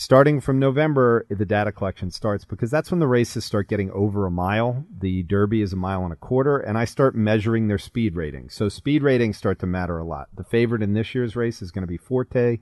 Starting 0.00 0.40
from 0.40 0.58
November, 0.58 1.26
the 1.28 1.44
data 1.44 1.70
collection 1.70 2.10
starts 2.10 2.46
because 2.46 2.70
that's 2.70 2.90
when 2.90 3.00
the 3.00 3.06
races 3.06 3.44
start 3.44 3.68
getting 3.68 3.90
over 3.90 4.24
a 4.24 4.30
mile. 4.30 4.86
The 4.98 5.24
Derby 5.24 5.60
is 5.60 5.74
a 5.74 5.76
mile 5.76 6.04
and 6.04 6.12
a 6.14 6.16
quarter, 6.16 6.56
and 6.56 6.78
I 6.78 6.86
start 6.86 7.14
measuring 7.14 7.68
their 7.68 7.76
speed 7.76 8.16
ratings. 8.16 8.54
So 8.54 8.70
speed 8.70 9.02
ratings 9.02 9.36
start 9.36 9.58
to 9.58 9.66
matter 9.66 9.98
a 9.98 10.04
lot. 10.06 10.28
The 10.34 10.42
favorite 10.42 10.80
in 10.80 10.94
this 10.94 11.14
year's 11.14 11.36
race 11.36 11.60
is 11.60 11.70
going 11.70 11.82
to 11.82 11.86
be 11.86 11.98
Forte. 11.98 12.60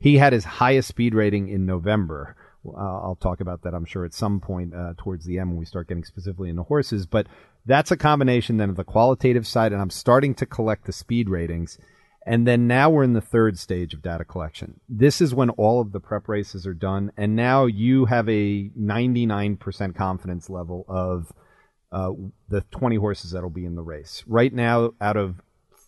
He 0.00 0.18
had 0.18 0.32
his 0.32 0.42
highest 0.42 0.88
speed 0.88 1.14
rating 1.14 1.48
in 1.48 1.64
November. 1.64 2.34
I'll 2.76 3.18
talk 3.20 3.40
about 3.40 3.62
that, 3.62 3.72
I'm 3.72 3.84
sure, 3.84 4.04
at 4.04 4.12
some 4.12 4.40
point 4.40 4.74
uh, 4.74 4.94
towards 4.98 5.24
the 5.24 5.38
end 5.38 5.50
when 5.50 5.58
we 5.60 5.66
start 5.66 5.86
getting 5.86 6.02
specifically 6.02 6.50
into 6.50 6.64
horses. 6.64 7.06
But 7.06 7.28
that's 7.66 7.92
a 7.92 7.96
combination 7.96 8.56
then 8.56 8.68
of 8.68 8.74
the 8.74 8.82
qualitative 8.82 9.46
side, 9.46 9.72
and 9.72 9.80
I'm 9.80 9.90
starting 9.90 10.34
to 10.34 10.44
collect 10.44 10.86
the 10.86 10.92
speed 10.92 11.28
ratings. 11.28 11.78
And 12.26 12.46
then 12.46 12.66
now 12.66 12.90
we're 12.90 13.02
in 13.02 13.14
the 13.14 13.20
third 13.20 13.58
stage 13.58 13.94
of 13.94 14.02
data 14.02 14.24
collection. 14.24 14.80
This 14.88 15.20
is 15.20 15.34
when 15.34 15.50
all 15.50 15.80
of 15.80 15.92
the 15.92 16.00
prep 16.00 16.28
races 16.28 16.66
are 16.66 16.74
done, 16.74 17.12
and 17.16 17.34
now 17.34 17.66
you 17.66 18.04
have 18.04 18.28
a 18.28 18.70
99% 18.78 19.94
confidence 19.94 20.50
level 20.50 20.84
of 20.86 21.32
uh, 21.92 22.12
the 22.48 22.60
20 22.70 22.96
horses 22.96 23.30
that'll 23.30 23.50
be 23.50 23.64
in 23.64 23.74
the 23.74 23.82
race. 23.82 24.22
Right 24.26 24.52
now, 24.52 24.92
out 25.00 25.16
of 25.16 25.40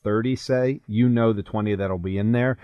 30, 0.02 0.36
say, 0.36 0.80
you 0.88 1.08
know 1.08 1.32
the 1.32 1.42
20 1.42 1.74
that'll 1.74 1.98
be 1.98 2.16
in 2.16 2.32
there, 2.32 2.56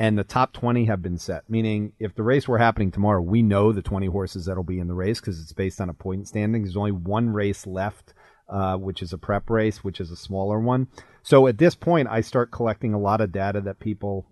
and 0.00 0.18
the 0.18 0.24
top 0.24 0.52
20 0.52 0.86
have 0.86 1.00
been 1.00 1.16
set. 1.16 1.48
Meaning, 1.48 1.92
if 2.00 2.16
the 2.16 2.24
race 2.24 2.48
were 2.48 2.58
happening 2.58 2.90
tomorrow, 2.90 3.22
we 3.22 3.40
know 3.40 3.72
the 3.72 3.82
20 3.82 4.08
horses 4.08 4.46
that'll 4.46 4.64
be 4.64 4.80
in 4.80 4.88
the 4.88 4.94
race 4.94 5.20
because 5.20 5.40
it's 5.40 5.52
based 5.52 5.80
on 5.80 5.88
a 5.88 5.94
point 5.94 6.26
standing. 6.26 6.62
There's 6.64 6.76
only 6.76 6.90
one 6.90 7.30
race 7.30 7.68
left 7.68 8.14
uh, 8.52 8.76
which 8.76 9.02
is 9.02 9.12
a 9.12 9.18
prep 9.18 9.48
race, 9.48 9.82
which 9.82 10.00
is 10.00 10.10
a 10.10 10.16
smaller 10.16 10.60
one. 10.60 10.86
So 11.22 11.46
at 11.46 11.58
this 11.58 11.74
point, 11.74 12.08
I 12.08 12.20
start 12.20 12.50
collecting 12.50 12.94
a 12.94 12.98
lot 12.98 13.20
of 13.20 13.32
data 13.32 13.60
that 13.62 13.78
people 13.78 14.26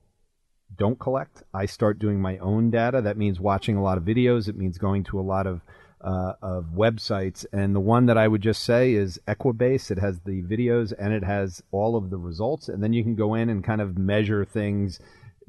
don't 0.76 0.98
collect. 0.98 1.42
I 1.54 1.66
start 1.66 1.98
doing 1.98 2.20
my 2.20 2.38
own 2.38 2.70
data. 2.70 3.00
That 3.02 3.16
means 3.16 3.40
watching 3.40 3.76
a 3.76 3.82
lot 3.82 3.98
of 3.98 4.04
videos. 4.04 4.48
It 4.48 4.56
means 4.56 4.78
going 4.78 5.04
to 5.04 5.20
a 5.20 5.22
lot 5.22 5.46
of 5.46 5.60
uh, 6.02 6.32
of 6.40 6.66
websites. 6.74 7.44
And 7.52 7.74
the 7.74 7.80
one 7.80 8.06
that 8.06 8.16
I 8.16 8.26
would 8.26 8.40
just 8.40 8.62
say 8.62 8.94
is 8.94 9.20
Equibase. 9.28 9.90
It 9.90 9.98
has 9.98 10.20
the 10.20 10.42
videos 10.42 10.92
and 10.98 11.12
it 11.12 11.24
has 11.24 11.62
all 11.72 11.96
of 11.96 12.10
the 12.10 12.16
results. 12.16 12.68
And 12.68 12.82
then 12.82 12.92
you 12.92 13.02
can 13.02 13.14
go 13.14 13.34
in 13.34 13.50
and 13.50 13.62
kind 13.62 13.80
of 13.80 13.98
measure 13.98 14.44
things, 14.44 14.98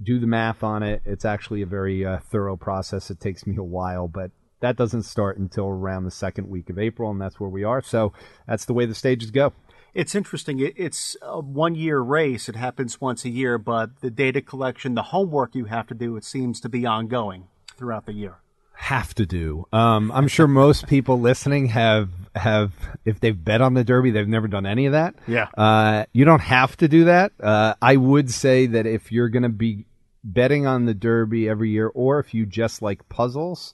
do 0.03 0.19
the 0.19 0.27
math 0.27 0.63
on 0.63 0.83
it. 0.83 1.01
It's 1.05 1.25
actually 1.25 1.61
a 1.61 1.67
very 1.67 2.05
uh, 2.05 2.19
thorough 2.19 2.57
process. 2.57 3.09
It 3.09 3.19
takes 3.19 3.47
me 3.47 3.55
a 3.55 3.63
while, 3.63 4.07
but 4.07 4.31
that 4.59 4.75
doesn't 4.75 5.03
start 5.03 5.37
until 5.37 5.67
around 5.67 6.03
the 6.03 6.11
second 6.11 6.47
week 6.47 6.69
of 6.69 6.77
April, 6.77 7.09
and 7.09 7.19
that's 7.19 7.39
where 7.39 7.49
we 7.49 7.63
are. 7.63 7.81
So 7.81 8.13
that's 8.47 8.65
the 8.65 8.73
way 8.73 8.85
the 8.85 8.93
stages 8.93 9.31
go. 9.31 9.53
It's 9.93 10.15
interesting. 10.15 10.59
It's 10.59 11.17
a 11.21 11.39
one 11.39 11.75
year 11.75 11.99
race. 11.99 12.47
It 12.47 12.55
happens 12.55 13.01
once 13.01 13.25
a 13.25 13.29
year, 13.29 13.57
but 13.57 14.01
the 14.01 14.09
data 14.09 14.41
collection, 14.41 14.95
the 14.95 15.03
homework 15.03 15.55
you 15.55 15.65
have 15.65 15.87
to 15.87 15.93
do, 15.93 16.15
it 16.15 16.23
seems 16.23 16.61
to 16.61 16.69
be 16.69 16.85
ongoing 16.85 17.47
throughout 17.77 18.05
the 18.05 18.13
year. 18.13 18.37
Have 18.73 19.13
to 19.15 19.25
do. 19.25 19.67
Um, 19.73 20.11
I'm 20.11 20.27
sure 20.27 20.47
most 20.65 20.87
people 20.87 21.19
listening 21.19 21.67
have 21.67 22.09
have 22.35 22.71
if 23.03 23.19
they've 23.19 23.43
bet 23.43 23.61
on 23.61 23.73
the 23.73 23.83
Derby, 23.83 24.11
they've 24.11 24.27
never 24.27 24.47
done 24.47 24.65
any 24.65 24.85
of 24.85 24.93
that. 24.93 25.15
Yeah. 25.27 25.49
Uh, 25.57 26.05
you 26.13 26.23
don't 26.23 26.41
have 26.41 26.77
to 26.77 26.87
do 26.87 27.05
that. 27.05 27.33
Uh, 27.39 27.75
I 27.81 27.97
would 27.97 28.31
say 28.31 28.67
that 28.67 28.85
if 28.85 29.11
you're 29.11 29.29
going 29.29 29.43
to 29.43 29.49
be 29.49 29.85
betting 30.23 30.65
on 30.67 30.85
the 30.85 30.93
Derby 30.93 31.49
every 31.49 31.69
year, 31.71 31.87
or 31.87 32.19
if 32.19 32.33
you 32.33 32.45
just 32.45 32.81
like 32.81 33.07
puzzles, 33.09 33.73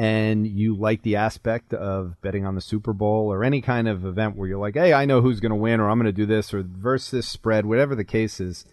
and 0.00 0.46
you 0.46 0.74
like 0.74 1.02
the 1.02 1.16
aspect 1.16 1.74
of 1.74 2.18
betting 2.22 2.46
on 2.46 2.54
the 2.54 2.62
Super 2.62 2.94
Bowl 2.94 3.30
or 3.30 3.44
any 3.44 3.60
kind 3.60 3.86
of 3.86 4.06
event 4.06 4.34
where 4.34 4.48
you're 4.48 4.58
like, 4.58 4.72
hey, 4.72 4.94
I 4.94 5.04
know 5.04 5.20
who's 5.20 5.40
going 5.40 5.50
to 5.50 5.56
win 5.56 5.78
or 5.78 5.90
I'm 5.90 5.98
going 5.98 6.06
to 6.06 6.12
do 6.12 6.24
this 6.24 6.54
or 6.54 6.62
versus 6.62 7.10
this 7.10 7.28
spread, 7.28 7.66
whatever 7.66 7.94
the 7.94 8.02
case 8.02 8.40
is, 8.40 8.64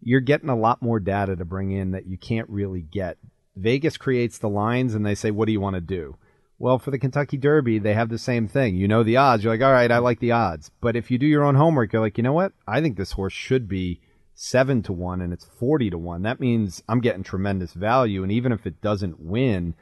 you're 0.00 0.20
getting 0.20 0.48
a 0.48 0.54
lot 0.54 0.80
more 0.80 1.00
data 1.00 1.34
to 1.34 1.44
bring 1.44 1.72
in 1.72 1.90
that 1.90 2.06
you 2.06 2.16
can't 2.16 2.48
really 2.48 2.82
get. 2.82 3.18
Vegas 3.56 3.96
creates 3.96 4.38
the 4.38 4.48
lines 4.48 4.94
and 4.94 5.04
they 5.04 5.16
say, 5.16 5.32
what 5.32 5.46
do 5.46 5.52
you 5.52 5.60
want 5.60 5.74
to 5.74 5.80
do? 5.80 6.16
Well, 6.56 6.78
for 6.78 6.92
the 6.92 7.00
Kentucky 7.00 7.36
Derby, 7.36 7.80
they 7.80 7.94
have 7.94 8.08
the 8.08 8.16
same 8.16 8.46
thing. 8.46 8.76
You 8.76 8.86
know 8.86 9.02
the 9.02 9.16
odds. 9.16 9.42
You're 9.42 9.52
like, 9.52 9.66
all 9.66 9.72
right, 9.72 9.90
I 9.90 9.98
like 9.98 10.20
the 10.20 10.30
odds. 10.30 10.70
But 10.80 10.94
if 10.94 11.10
you 11.10 11.18
do 11.18 11.26
your 11.26 11.42
own 11.42 11.56
homework, 11.56 11.92
you're 11.92 12.00
like, 12.00 12.16
you 12.16 12.22
know 12.22 12.32
what? 12.32 12.52
I 12.68 12.80
think 12.80 12.96
this 12.96 13.10
horse 13.10 13.32
should 13.32 13.66
be 13.66 14.02
seven 14.36 14.84
to 14.84 14.92
one 14.92 15.20
and 15.20 15.32
it's 15.32 15.46
40 15.58 15.90
to 15.90 15.98
one. 15.98 16.22
That 16.22 16.38
means 16.38 16.80
I'm 16.88 17.00
getting 17.00 17.24
tremendous 17.24 17.72
value. 17.72 18.22
And 18.22 18.30
even 18.30 18.52
if 18.52 18.68
it 18.68 18.80
doesn't 18.80 19.18
win, 19.18 19.74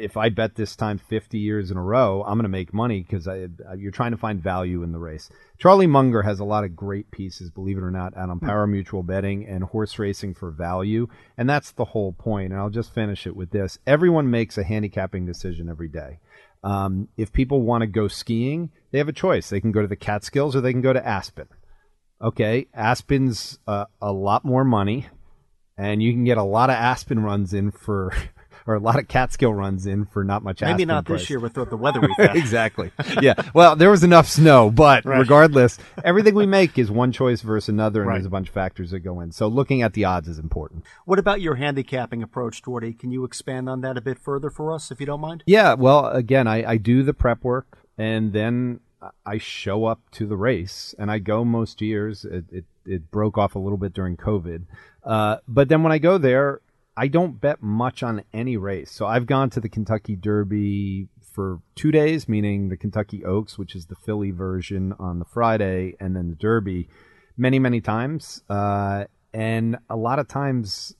if 0.00 0.16
I 0.16 0.28
bet 0.28 0.54
this 0.54 0.76
time 0.76 0.98
50 0.98 1.38
years 1.38 1.70
in 1.70 1.76
a 1.76 1.82
row, 1.82 2.22
I'm 2.22 2.34
going 2.34 2.44
to 2.44 2.48
make 2.48 2.72
money 2.72 3.00
because 3.02 3.28
you're 3.76 3.92
trying 3.92 4.12
to 4.12 4.16
find 4.16 4.42
value 4.42 4.82
in 4.82 4.92
the 4.92 4.98
race. 4.98 5.30
Charlie 5.58 5.86
Munger 5.86 6.22
has 6.22 6.40
a 6.40 6.44
lot 6.44 6.64
of 6.64 6.76
great 6.76 7.10
pieces, 7.10 7.50
believe 7.50 7.78
it 7.78 7.82
or 7.82 7.90
not, 7.90 8.16
out 8.16 8.30
on 8.30 8.38
hmm. 8.38 8.46
pari-mutuel 8.46 9.06
betting 9.06 9.46
and 9.46 9.64
horse 9.64 9.98
racing 9.98 10.34
for 10.34 10.50
value. 10.50 11.08
And 11.36 11.48
that's 11.48 11.72
the 11.72 11.86
whole 11.86 12.12
point. 12.12 12.52
And 12.52 12.60
I'll 12.60 12.70
just 12.70 12.94
finish 12.94 13.26
it 13.26 13.36
with 13.36 13.50
this. 13.50 13.78
Everyone 13.86 14.30
makes 14.30 14.58
a 14.58 14.64
handicapping 14.64 15.26
decision 15.26 15.68
every 15.68 15.88
day. 15.88 16.20
Um, 16.64 17.08
if 17.16 17.32
people 17.32 17.62
want 17.62 17.82
to 17.82 17.86
go 17.86 18.08
skiing, 18.08 18.70
they 18.90 18.98
have 18.98 19.08
a 19.08 19.12
choice. 19.12 19.48
They 19.48 19.60
can 19.60 19.72
go 19.72 19.82
to 19.82 19.88
the 19.88 19.96
Catskills 19.96 20.56
or 20.56 20.60
they 20.60 20.72
can 20.72 20.82
go 20.82 20.92
to 20.92 21.06
Aspen. 21.06 21.48
Okay, 22.20 22.66
Aspen's 22.74 23.60
uh, 23.66 23.84
a 24.02 24.10
lot 24.10 24.44
more 24.44 24.64
money, 24.64 25.06
and 25.76 26.02
you 26.02 26.12
can 26.12 26.24
get 26.24 26.36
a 26.36 26.42
lot 26.42 26.68
of 26.68 26.74
Aspen 26.74 27.20
runs 27.20 27.54
in 27.54 27.70
for 27.70 28.12
or 28.68 28.74
a 28.74 28.78
lot 28.78 28.98
of 28.98 29.08
Catskill 29.08 29.54
runs 29.54 29.86
in 29.86 30.04
for 30.04 30.22
not 30.22 30.44
much. 30.44 30.60
Maybe 30.60 30.84
not 30.84 31.06
price. 31.06 31.20
this 31.20 31.30
year 31.30 31.40
with 31.40 31.54
the, 31.54 31.64
the 31.64 31.76
weather 31.76 32.00
we've 32.02 32.14
had. 32.18 32.36
exactly. 32.36 32.92
Yeah. 33.22 33.32
Well, 33.54 33.76
there 33.76 33.90
was 33.90 34.04
enough 34.04 34.28
snow, 34.28 34.68
but 34.68 35.06
right. 35.06 35.18
regardless, 35.18 35.78
everything 36.04 36.34
we 36.34 36.44
make 36.44 36.78
is 36.78 36.90
one 36.90 37.10
choice 37.10 37.40
versus 37.40 37.70
another, 37.70 38.02
and 38.02 38.08
right. 38.10 38.14
there's 38.16 38.26
a 38.26 38.30
bunch 38.30 38.48
of 38.48 38.54
factors 38.54 38.90
that 38.90 39.00
go 39.00 39.20
in. 39.20 39.32
So 39.32 39.48
looking 39.48 39.80
at 39.80 39.94
the 39.94 40.04
odds 40.04 40.28
is 40.28 40.38
important. 40.38 40.84
What 41.06 41.18
about 41.18 41.40
your 41.40 41.54
handicapping 41.54 42.22
approach, 42.22 42.62
Jordi? 42.62 42.98
Can 42.98 43.10
you 43.10 43.24
expand 43.24 43.70
on 43.70 43.80
that 43.80 43.96
a 43.96 44.02
bit 44.02 44.18
further 44.18 44.50
for 44.50 44.70
us, 44.70 44.90
if 44.90 45.00
you 45.00 45.06
don't 45.06 45.20
mind? 45.20 45.44
Yeah. 45.46 45.72
Well, 45.72 46.06
again, 46.08 46.46
I, 46.46 46.72
I 46.72 46.76
do 46.76 47.02
the 47.02 47.14
prep 47.14 47.42
work, 47.42 47.78
and 47.96 48.34
then 48.34 48.80
I 49.24 49.38
show 49.38 49.86
up 49.86 50.00
to 50.12 50.26
the 50.26 50.36
race, 50.36 50.94
and 50.98 51.10
I 51.10 51.20
go 51.20 51.42
most 51.42 51.80
years. 51.80 52.26
It, 52.26 52.44
it, 52.52 52.64
it 52.84 53.10
broke 53.10 53.38
off 53.38 53.54
a 53.54 53.58
little 53.58 53.78
bit 53.78 53.94
during 53.94 54.18
COVID. 54.18 54.64
Uh, 55.04 55.38
but 55.48 55.70
then 55.70 55.82
when 55.82 55.92
I 55.92 55.96
go 55.96 56.18
there, 56.18 56.60
I 56.98 57.06
don't 57.06 57.40
bet 57.40 57.62
much 57.62 58.02
on 58.02 58.24
any 58.32 58.56
race. 58.56 58.90
So 58.90 59.06
I've 59.06 59.26
gone 59.26 59.50
to 59.50 59.60
the 59.60 59.68
Kentucky 59.68 60.16
Derby 60.16 61.06
for 61.32 61.60
two 61.76 61.92
days, 61.92 62.28
meaning 62.28 62.70
the 62.70 62.76
Kentucky 62.76 63.24
Oaks, 63.24 63.56
which 63.56 63.76
is 63.76 63.86
the 63.86 63.94
filly 63.94 64.32
version 64.32 64.92
on 64.98 65.20
the 65.20 65.24
Friday, 65.24 65.94
and 66.00 66.16
then 66.16 66.30
the 66.30 66.34
Derby 66.34 66.88
many, 67.36 67.60
many 67.60 67.80
times. 67.80 68.42
Uh, 68.50 69.04
and 69.32 69.78
a 69.88 69.94
lot 69.94 70.18
of 70.18 70.26
times 70.26 70.96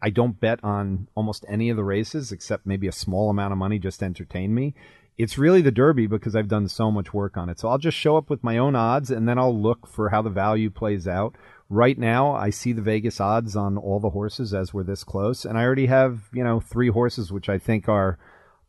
I 0.00 0.10
don't 0.10 0.38
bet 0.38 0.62
on 0.62 1.08
almost 1.16 1.44
any 1.48 1.70
of 1.70 1.76
the 1.76 1.82
races 1.82 2.30
except 2.30 2.64
maybe 2.64 2.86
a 2.86 2.92
small 2.92 3.28
amount 3.28 3.50
of 3.50 3.58
money 3.58 3.80
just 3.80 3.98
to 3.98 4.04
entertain 4.04 4.54
me. 4.54 4.76
It's 5.18 5.38
really 5.38 5.62
the 5.62 5.70
Derby 5.70 6.06
because 6.06 6.36
I've 6.36 6.48
done 6.48 6.68
so 6.68 6.90
much 6.90 7.14
work 7.14 7.36
on 7.36 7.48
it. 7.48 7.58
So 7.58 7.68
I'll 7.68 7.78
just 7.78 7.96
show 7.96 8.16
up 8.16 8.28
with 8.28 8.44
my 8.44 8.58
own 8.58 8.76
odds 8.76 9.10
and 9.10 9.28
then 9.28 9.38
I'll 9.38 9.58
look 9.58 9.86
for 9.86 10.10
how 10.10 10.20
the 10.22 10.30
value 10.30 10.70
plays 10.70 11.08
out 11.08 11.36
right 11.68 11.98
now 11.98 12.32
I 12.32 12.50
see 12.50 12.72
the 12.72 12.82
Vegas 12.82 13.20
odds 13.20 13.56
on 13.56 13.76
all 13.76 14.00
the 14.00 14.10
horses 14.10 14.54
as 14.54 14.72
we're 14.72 14.84
this 14.84 15.04
close, 15.04 15.44
and 15.44 15.58
I 15.58 15.64
already 15.64 15.86
have 15.86 16.28
you 16.32 16.44
know 16.44 16.60
three 16.60 16.88
horses 16.88 17.32
which 17.32 17.48
I 17.48 17.58
think 17.58 17.88
are 17.88 18.18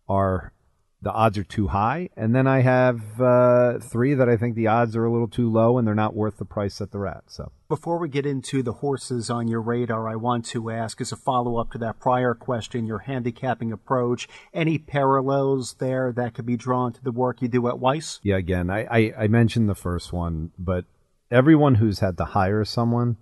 are 0.09 0.53
the 1.01 1.11
odds 1.11 1.37
are 1.37 1.43
too 1.43 1.67
high, 1.67 2.09
and 2.17 2.33
then 2.33 2.47
I 2.47 2.61
have 2.61 3.21
uh, 3.21 3.77
three 3.79 4.15
that 4.15 4.27
I 4.27 4.35
think 4.35 4.55
the 4.55 4.67
odds 4.67 4.95
are 4.95 5.05
a 5.05 5.11
little 5.11 5.27
too 5.27 5.51
low 5.51 5.77
and 5.77 5.87
they're 5.87 5.93
not 5.93 6.15
worth 6.15 6.37
the 6.37 6.45
price 6.45 6.79
that 6.79 6.91
they're 6.91 7.05
at. 7.05 7.25
So 7.27 7.51
before 7.67 7.99
we 7.99 8.09
get 8.09 8.25
into 8.25 8.63
the 8.63 8.73
horses 8.73 9.29
on 9.29 9.47
your 9.47 9.61
radar, 9.61 10.09
I 10.09 10.15
want 10.15 10.45
to 10.47 10.71
ask 10.71 10.99
as 10.99 11.11
a 11.11 11.15
follow 11.15 11.57
up 11.57 11.71
to 11.73 11.77
that 11.79 11.99
prior 11.99 12.33
question, 12.33 12.87
your 12.87 12.99
handicapping 12.99 13.71
approach, 13.71 14.27
any 14.53 14.79
parallels 14.79 15.75
there 15.75 16.11
that 16.13 16.33
could 16.33 16.47
be 16.47 16.57
drawn 16.57 16.93
to 16.93 17.03
the 17.03 17.11
work 17.11 17.41
you 17.41 17.47
do 17.47 17.67
at 17.67 17.79
Weiss? 17.79 18.19
Yeah, 18.23 18.37
again, 18.37 18.69
I, 18.71 18.87
I, 18.89 19.13
I 19.19 19.27
mentioned 19.27 19.69
the 19.69 19.75
first 19.75 20.11
one, 20.11 20.51
but 20.57 20.85
everyone 21.29 21.75
who's 21.75 21.99
had 21.99 22.17
to 22.17 22.25
hire 22.25 22.65
someone 22.65 23.17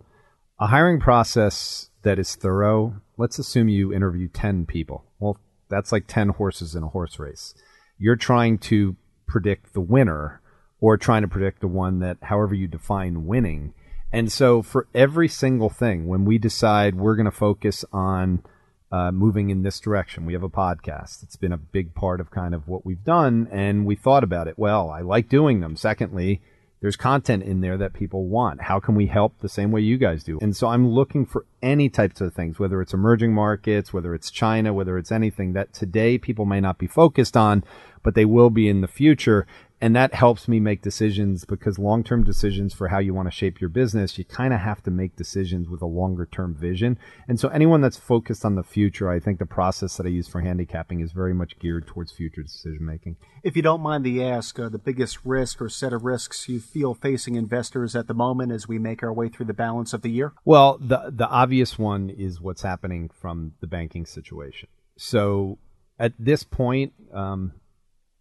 A 0.59 0.67
hiring 0.67 1.01
process 1.01 1.89
that 2.03 2.19
is 2.19 2.35
thorough, 2.35 3.01
let's 3.17 3.39
assume 3.39 3.67
you 3.67 3.91
interview 3.91 4.29
10 4.29 4.65
people. 4.65 5.03
Well, 5.19 5.37
that's 5.69 5.91
like 5.91 6.05
10 6.07 6.29
horses 6.29 6.75
in 6.75 6.83
a 6.83 6.89
horse 6.89 7.19
race. 7.19 7.53
You're 7.97 8.15
trying 8.15 8.57
to 8.59 8.95
predict 9.27 9.73
the 9.73 9.81
winner 9.81 10.41
or 10.79 10.97
trying 10.97 11.21
to 11.21 11.27
predict 11.27 11.61
the 11.61 11.67
one 11.67 11.99
that, 11.99 12.17
however 12.23 12.53
you 12.53 12.67
define 12.67 13.25
winning. 13.25 13.73
And 14.11 14.31
so 14.31 14.61
for 14.61 14.87
every 14.93 15.27
single 15.27 15.69
thing, 15.69 16.07
when 16.07 16.25
we 16.25 16.37
decide 16.37 16.95
we're 16.95 17.15
going 17.15 17.25
to 17.25 17.31
focus 17.31 17.83
on 17.91 18.43
uh, 18.91 19.11
moving 19.11 19.49
in 19.49 19.63
this 19.63 19.79
direction, 19.79 20.25
we 20.25 20.33
have 20.33 20.43
a 20.43 20.49
podcast. 20.49 21.23
It's 21.23 21.35
been 21.35 21.51
a 21.51 21.57
big 21.57 21.95
part 21.95 22.21
of 22.21 22.31
kind 22.31 22.53
of 22.53 22.67
what 22.67 22.85
we've 22.85 23.03
done. 23.03 23.47
And 23.51 23.85
we 23.85 23.95
thought 23.95 24.23
about 24.23 24.47
it. 24.47 24.57
Well, 24.57 24.89
I 24.89 25.01
like 25.01 25.27
doing 25.27 25.59
them. 25.59 25.75
Secondly, 25.75 26.41
there's 26.85 26.95
content 26.95 27.41
in 27.41 27.61
there 27.61 27.77
that 27.77 27.93
people 27.93 28.27
want. 28.27 28.61
How 28.61 28.79
can 28.79 28.93
we 28.93 29.07
help 29.07 29.39
the 29.39 29.49
same 29.49 29.71
way 29.71 29.81
you 29.81 29.97
guys 29.97 30.23
do? 30.23 30.37
And 30.39 30.55
so 30.55 30.67
I'm 30.67 30.87
looking 30.87 31.25
for 31.25 31.47
any 31.63 31.89
types 31.89 32.21
of 32.21 32.35
things, 32.35 32.59
whether 32.59 32.79
it's 32.79 32.93
emerging 32.93 33.33
markets, 33.33 33.91
whether 33.91 34.13
it's 34.13 34.29
China, 34.29 34.71
whether 34.71 34.95
it's 34.99 35.11
anything 35.11 35.53
that 35.53 35.73
today 35.73 36.19
people 36.19 36.45
may 36.45 36.61
not 36.61 36.77
be 36.77 36.85
focused 36.85 37.35
on, 37.35 37.63
but 38.03 38.13
they 38.13 38.23
will 38.23 38.51
be 38.51 38.69
in 38.69 38.81
the 38.81 38.87
future 38.87 39.47
and 39.81 39.95
that 39.95 40.13
helps 40.13 40.47
me 40.47 40.59
make 40.59 40.81
decisions 40.81 41.45
because 41.45 41.77
long-term 41.77 42.23
decisions 42.23 42.73
for 42.73 42.87
how 42.87 42.99
you 42.99 43.13
want 43.13 43.27
to 43.27 43.31
shape 43.31 43.59
your 43.59 43.69
business 43.69 44.17
you 44.17 44.25
kind 44.25 44.53
of 44.53 44.59
have 44.59 44.81
to 44.83 44.91
make 44.91 45.15
decisions 45.15 45.69
with 45.69 45.81
a 45.81 45.85
longer 45.85 46.25
term 46.25 46.55
vision. 46.55 46.97
And 47.27 47.39
so 47.39 47.49
anyone 47.49 47.81
that's 47.81 47.97
focused 47.97 48.45
on 48.45 48.55
the 48.55 48.63
future 48.63 49.09
i 49.09 49.19
think 49.19 49.39
the 49.39 49.45
process 49.45 49.97
that 49.97 50.05
i 50.05 50.09
use 50.09 50.27
for 50.27 50.41
handicapping 50.41 51.01
is 51.01 51.11
very 51.11 51.33
much 51.33 51.59
geared 51.59 51.87
towards 51.87 52.11
future 52.11 52.43
decision 52.43 52.85
making 52.85 53.17
if 53.43 53.55
you 53.55 53.61
don't 53.61 53.81
mind 53.81 54.03
the 54.03 54.23
ask 54.23 54.59
uh, 54.59 54.69
the 54.69 54.79
biggest 54.79 55.19
risk 55.23 55.61
or 55.61 55.69
set 55.69 55.93
of 55.93 56.03
risks 56.03 56.49
you 56.49 56.59
feel 56.59 56.93
facing 56.93 57.35
investors 57.35 57.95
at 57.95 58.07
the 58.07 58.13
moment 58.13 58.51
as 58.51 58.67
we 58.67 58.79
make 58.79 59.03
our 59.03 59.13
way 59.13 59.29
through 59.29 59.45
the 59.45 59.53
balance 59.53 59.93
of 59.93 60.01
the 60.01 60.09
year? 60.09 60.33
Well 60.43 60.77
the 60.79 61.11
the 61.13 61.27
obvious 61.27 61.77
one 61.77 62.09
is 62.09 62.41
what's 62.41 62.61
happening 62.61 63.09
from 63.09 63.53
the 63.61 63.67
banking 63.67 64.05
situation. 64.05 64.69
So 64.97 65.59
at 65.99 66.13
this 66.17 66.43
point 66.43 66.93
um, 67.13 67.53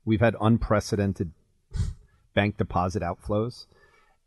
we've 0.05 0.21
had 0.21 0.37
unprecedented 0.41 1.33
bank 2.35 2.57
deposit 2.57 3.03
outflows. 3.03 3.67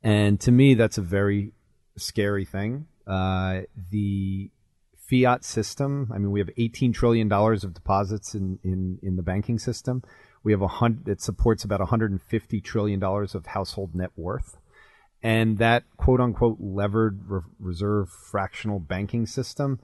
And 0.04 0.40
to 0.42 0.52
me, 0.52 0.74
that's 0.74 0.98
a 0.98 1.02
very 1.02 1.54
scary 1.98 2.46
thing. 2.46 2.88
Uh, 3.06 3.62
the 3.92 4.52
fiat 5.10 5.44
system, 5.44 6.12
I 6.14 6.18
mean, 6.18 6.32
we 6.32 6.40
have 6.40 6.50
$18 6.58 6.94
trillion 6.94 7.32
of 7.32 7.74
deposits 7.74 8.36
in, 8.36 8.60
in, 8.64 9.00
in 9.02 9.16
the 9.16 9.24
banking 9.24 9.58
system. 9.60 10.04
We 10.44 10.52
have 10.52 10.62
a 10.62 10.68
hundred, 10.68 11.08
it 11.08 11.22
supports 11.22 11.64
about 11.64 11.80
$150 11.80 12.64
trillion 12.64 13.04
of 13.04 13.46
household 13.48 13.96
net 13.96 14.12
worth. 14.16 14.58
And 15.24 15.58
that 15.58 15.84
quote 15.98 16.22
unquote 16.22 16.58
levered 16.60 17.22
re- 17.28 17.42
reserve 17.60 18.10
fractional 18.10 18.80
banking 18.80 19.26
system 19.26 19.80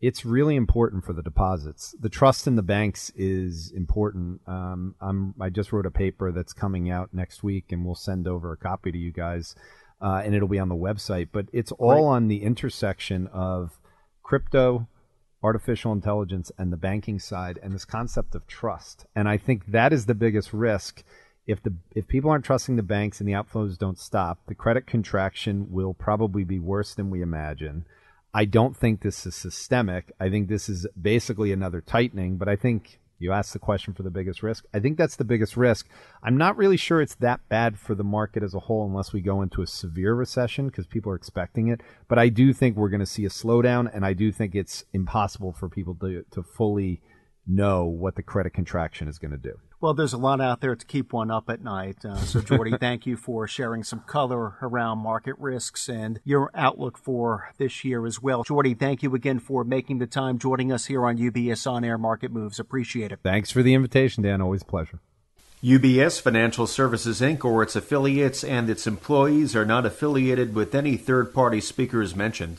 it's 0.00 0.24
really 0.24 0.56
important 0.56 1.04
for 1.04 1.12
the 1.12 1.22
deposits. 1.22 1.94
The 2.00 2.08
trust 2.08 2.46
in 2.46 2.56
the 2.56 2.62
banks 2.62 3.12
is 3.16 3.70
important. 3.70 4.40
Um, 4.46 4.94
I'm, 5.00 5.34
I 5.38 5.50
just 5.50 5.72
wrote 5.72 5.84
a 5.84 5.90
paper 5.90 6.32
that's 6.32 6.54
coming 6.54 6.90
out 6.90 7.12
next 7.12 7.42
week, 7.42 7.66
and 7.70 7.84
we'll 7.84 7.94
send 7.94 8.26
over 8.26 8.52
a 8.52 8.56
copy 8.56 8.90
to 8.90 8.98
you 8.98 9.12
guys, 9.12 9.54
uh, 10.00 10.22
and 10.24 10.34
it'll 10.34 10.48
be 10.48 10.58
on 10.58 10.70
the 10.70 10.74
website. 10.74 11.28
But 11.32 11.46
it's 11.52 11.72
all 11.72 12.06
on 12.06 12.28
the 12.28 12.42
intersection 12.42 13.26
of 13.26 13.78
crypto, 14.22 14.88
artificial 15.42 15.92
intelligence, 15.92 16.50
and 16.56 16.72
the 16.72 16.78
banking 16.78 17.18
side, 17.18 17.58
and 17.62 17.74
this 17.74 17.84
concept 17.84 18.34
of 18.34 18.46
trust. 18.46 19.04
And 19.14 19.28
I 19.28 19.36
think 19.36 19.66
that 19.66 19.92
is 19.92 20.06
the 20.06 20.14
biggest 20.14 20.54
risk. 20.54 21.04
If 21.46 21.62
the 21.62 21.74
if 21.94 22.08
people 22.08 22.30
aren't 22.30 22.44
trusting 22.46 22.76
the 22.76 22.82
banks 22.82 23.20
and 23.20 23.28
the 23.28 23.32
outflows 23.34 23.76
don't 23.76 23.98
stop, 23.98 24.46
the 24.46 24.54
credit 24.54 24.86
contraction 24.86 25.66
will 25.70 25.92
probably 25.92 26.44
be 26.44 26.58
worse 26.58 26.94
than 26.94 27.10
we 27.10 27.20
imagine. 27.20 27.84
I 28.32 28.44
don't 28.44 28.76
think 28.76 29.00
this 29.00 29.26
is 29.26 29.34
systemic. 29.34 30.12
I 30.20 30.30
think 30.30 30.48
this 30.48 30.68
is 30.68 30.86
basically 31.00 31.52
another 31.52 31.80
tightening, 31.80 32.36
but 32.36 32.48
I 32.48 32.56
think 32.56 33.00
you 33.18 33.32
asked 33.32 33.52
the 33.52 33.58
question 33.58 33.92
for 33.92 34.02
the 34.02 34.10
biggest 34.10 34.42
risk. 34.42 34.64
I 34.72 34.80
think 34.80 34.96
that's 34.96 35.16
the 35.16 35.24
biggest 35.24 35.56
risk. 35.56 35.88
I'm 36.22 36.38
not 36.38 36.56
really 36.56 36.78
sure 36.78 37.02
it's 37.02 37.16
that 37.16 37.46
bad 37.48 37.78
for 37.78 37.94
the 37.94 38.04
market 38.04 38.42
as 38.42 38.54
a 38.54 38.60
whole 38.60 38.86
unless 38.86 39.12
we 39.12 39.20
go 39.20 39.42
into 39.42 39.62
a 39.62 39.66
severe 39.66 40.14
recession 40.14 40.68
because 40.68 40.86
people 40.86 41.12
are 41.12 41.16
expecting 41.16 41.68
it. 41.68 41.82
But 42.08 42.18
I 42.18 42.28
do 42.30 42.52
think 42.52 42.76
we're 42.76 42.88
going 42.88 43.00
to 43.00 43.06
see 43.06 43.26
a 43.26 43.30
slowdown, 43.30 43.94
and 43.94 44.06
I 44.06 44.14
do 44.14 44.32
think 44.32 44.54
it's 44.54 44.84
impossible 44.92 45.52
for 45.52 45.68
people 45.68 45.94
to, 45.96 46.24
to 46.30 46.42
fully 46.42 47.02
know 47.46 47.84
what 47.84 48.16
the 48.16 48.22
credit 48.22 48.54
contraction 48.54 49.06
is 49.06 49.18
going 49.18 49.32
to 49.32 49.36
do. 49.36 49.58
Well, 49.80 49.94
there's 49.94 50.12
a 50.12 50.18
lot 50.18 50.42
out 50.42 50.60
there 50.60 50.76
to 50.76 50.86
keep 50.86 51.12
one 51.14 51.30
up 51.30 51.48
at 51.48 51.62
night. 51.62 52.04
Uh, 52.04 52.16
so, 52.16 52.40
Jordi, 52.42 52.78
thank 52.78 53.06
you 53.06 53.16
for 53.16 53.48
sharing 53.48 53.82
some 53.82 54.00
color 54.00 54.56
around 54.60 54.98
market 54.98 55.36
risks 55.38 55.88
and 55.88 56.20
your 56.22 56.50
outlook 56.54 56.98
for 56.98 57.50
this 57.56 57.82
year 57.82 58.04
as 58.04 58.20
well. 58.20 58.44
Jordi, 58.44 58.78
thank 58.78 59.02
you 59.02 59.14
again 59.14 59.38
for 59.38 59.64
making 59.64 59.98
the 59.98 60.06
time 60.06 60.38
joining 60.38 60.70
us 60.70 60.86
here 60.86 61.06
on 61.06 61.16
UBS 61.16 61.70
On 61.70 61.82
Air 61.82 61.96
Market 61.96 62.30
Moves. 62.30 62.60
Appreciate 62.60 63.10
it. 63.10 63.20
Thanks 63.22 63.50
for 63.50 63.62
the 63.62 63.72
invitation, 63.72 64.22
Dan. 64.22 64.42
Always 64.42 64.62
a 64.62 64.66
pleasure. 64.66 65.00
UBS 65.62 66.20
Financial 66.20 66.66
Services 66.66 67.20
Inc. 67.20 67.44
or 67.44 67.62
its 67.62 67.76
affiliates 67.76 68.44
and 68.44 68.70
its 68.70 68.86
employees 68.86 69.54
are 69.56 69.66
not 69.66 69.84
affiliated 69.84 70.54
with 70.54 70.74
any 70.74 70.96
third 70.96 71.34
party 71.34 71.60
speakers 71.60 72.14
mentioned. 72.14 72.58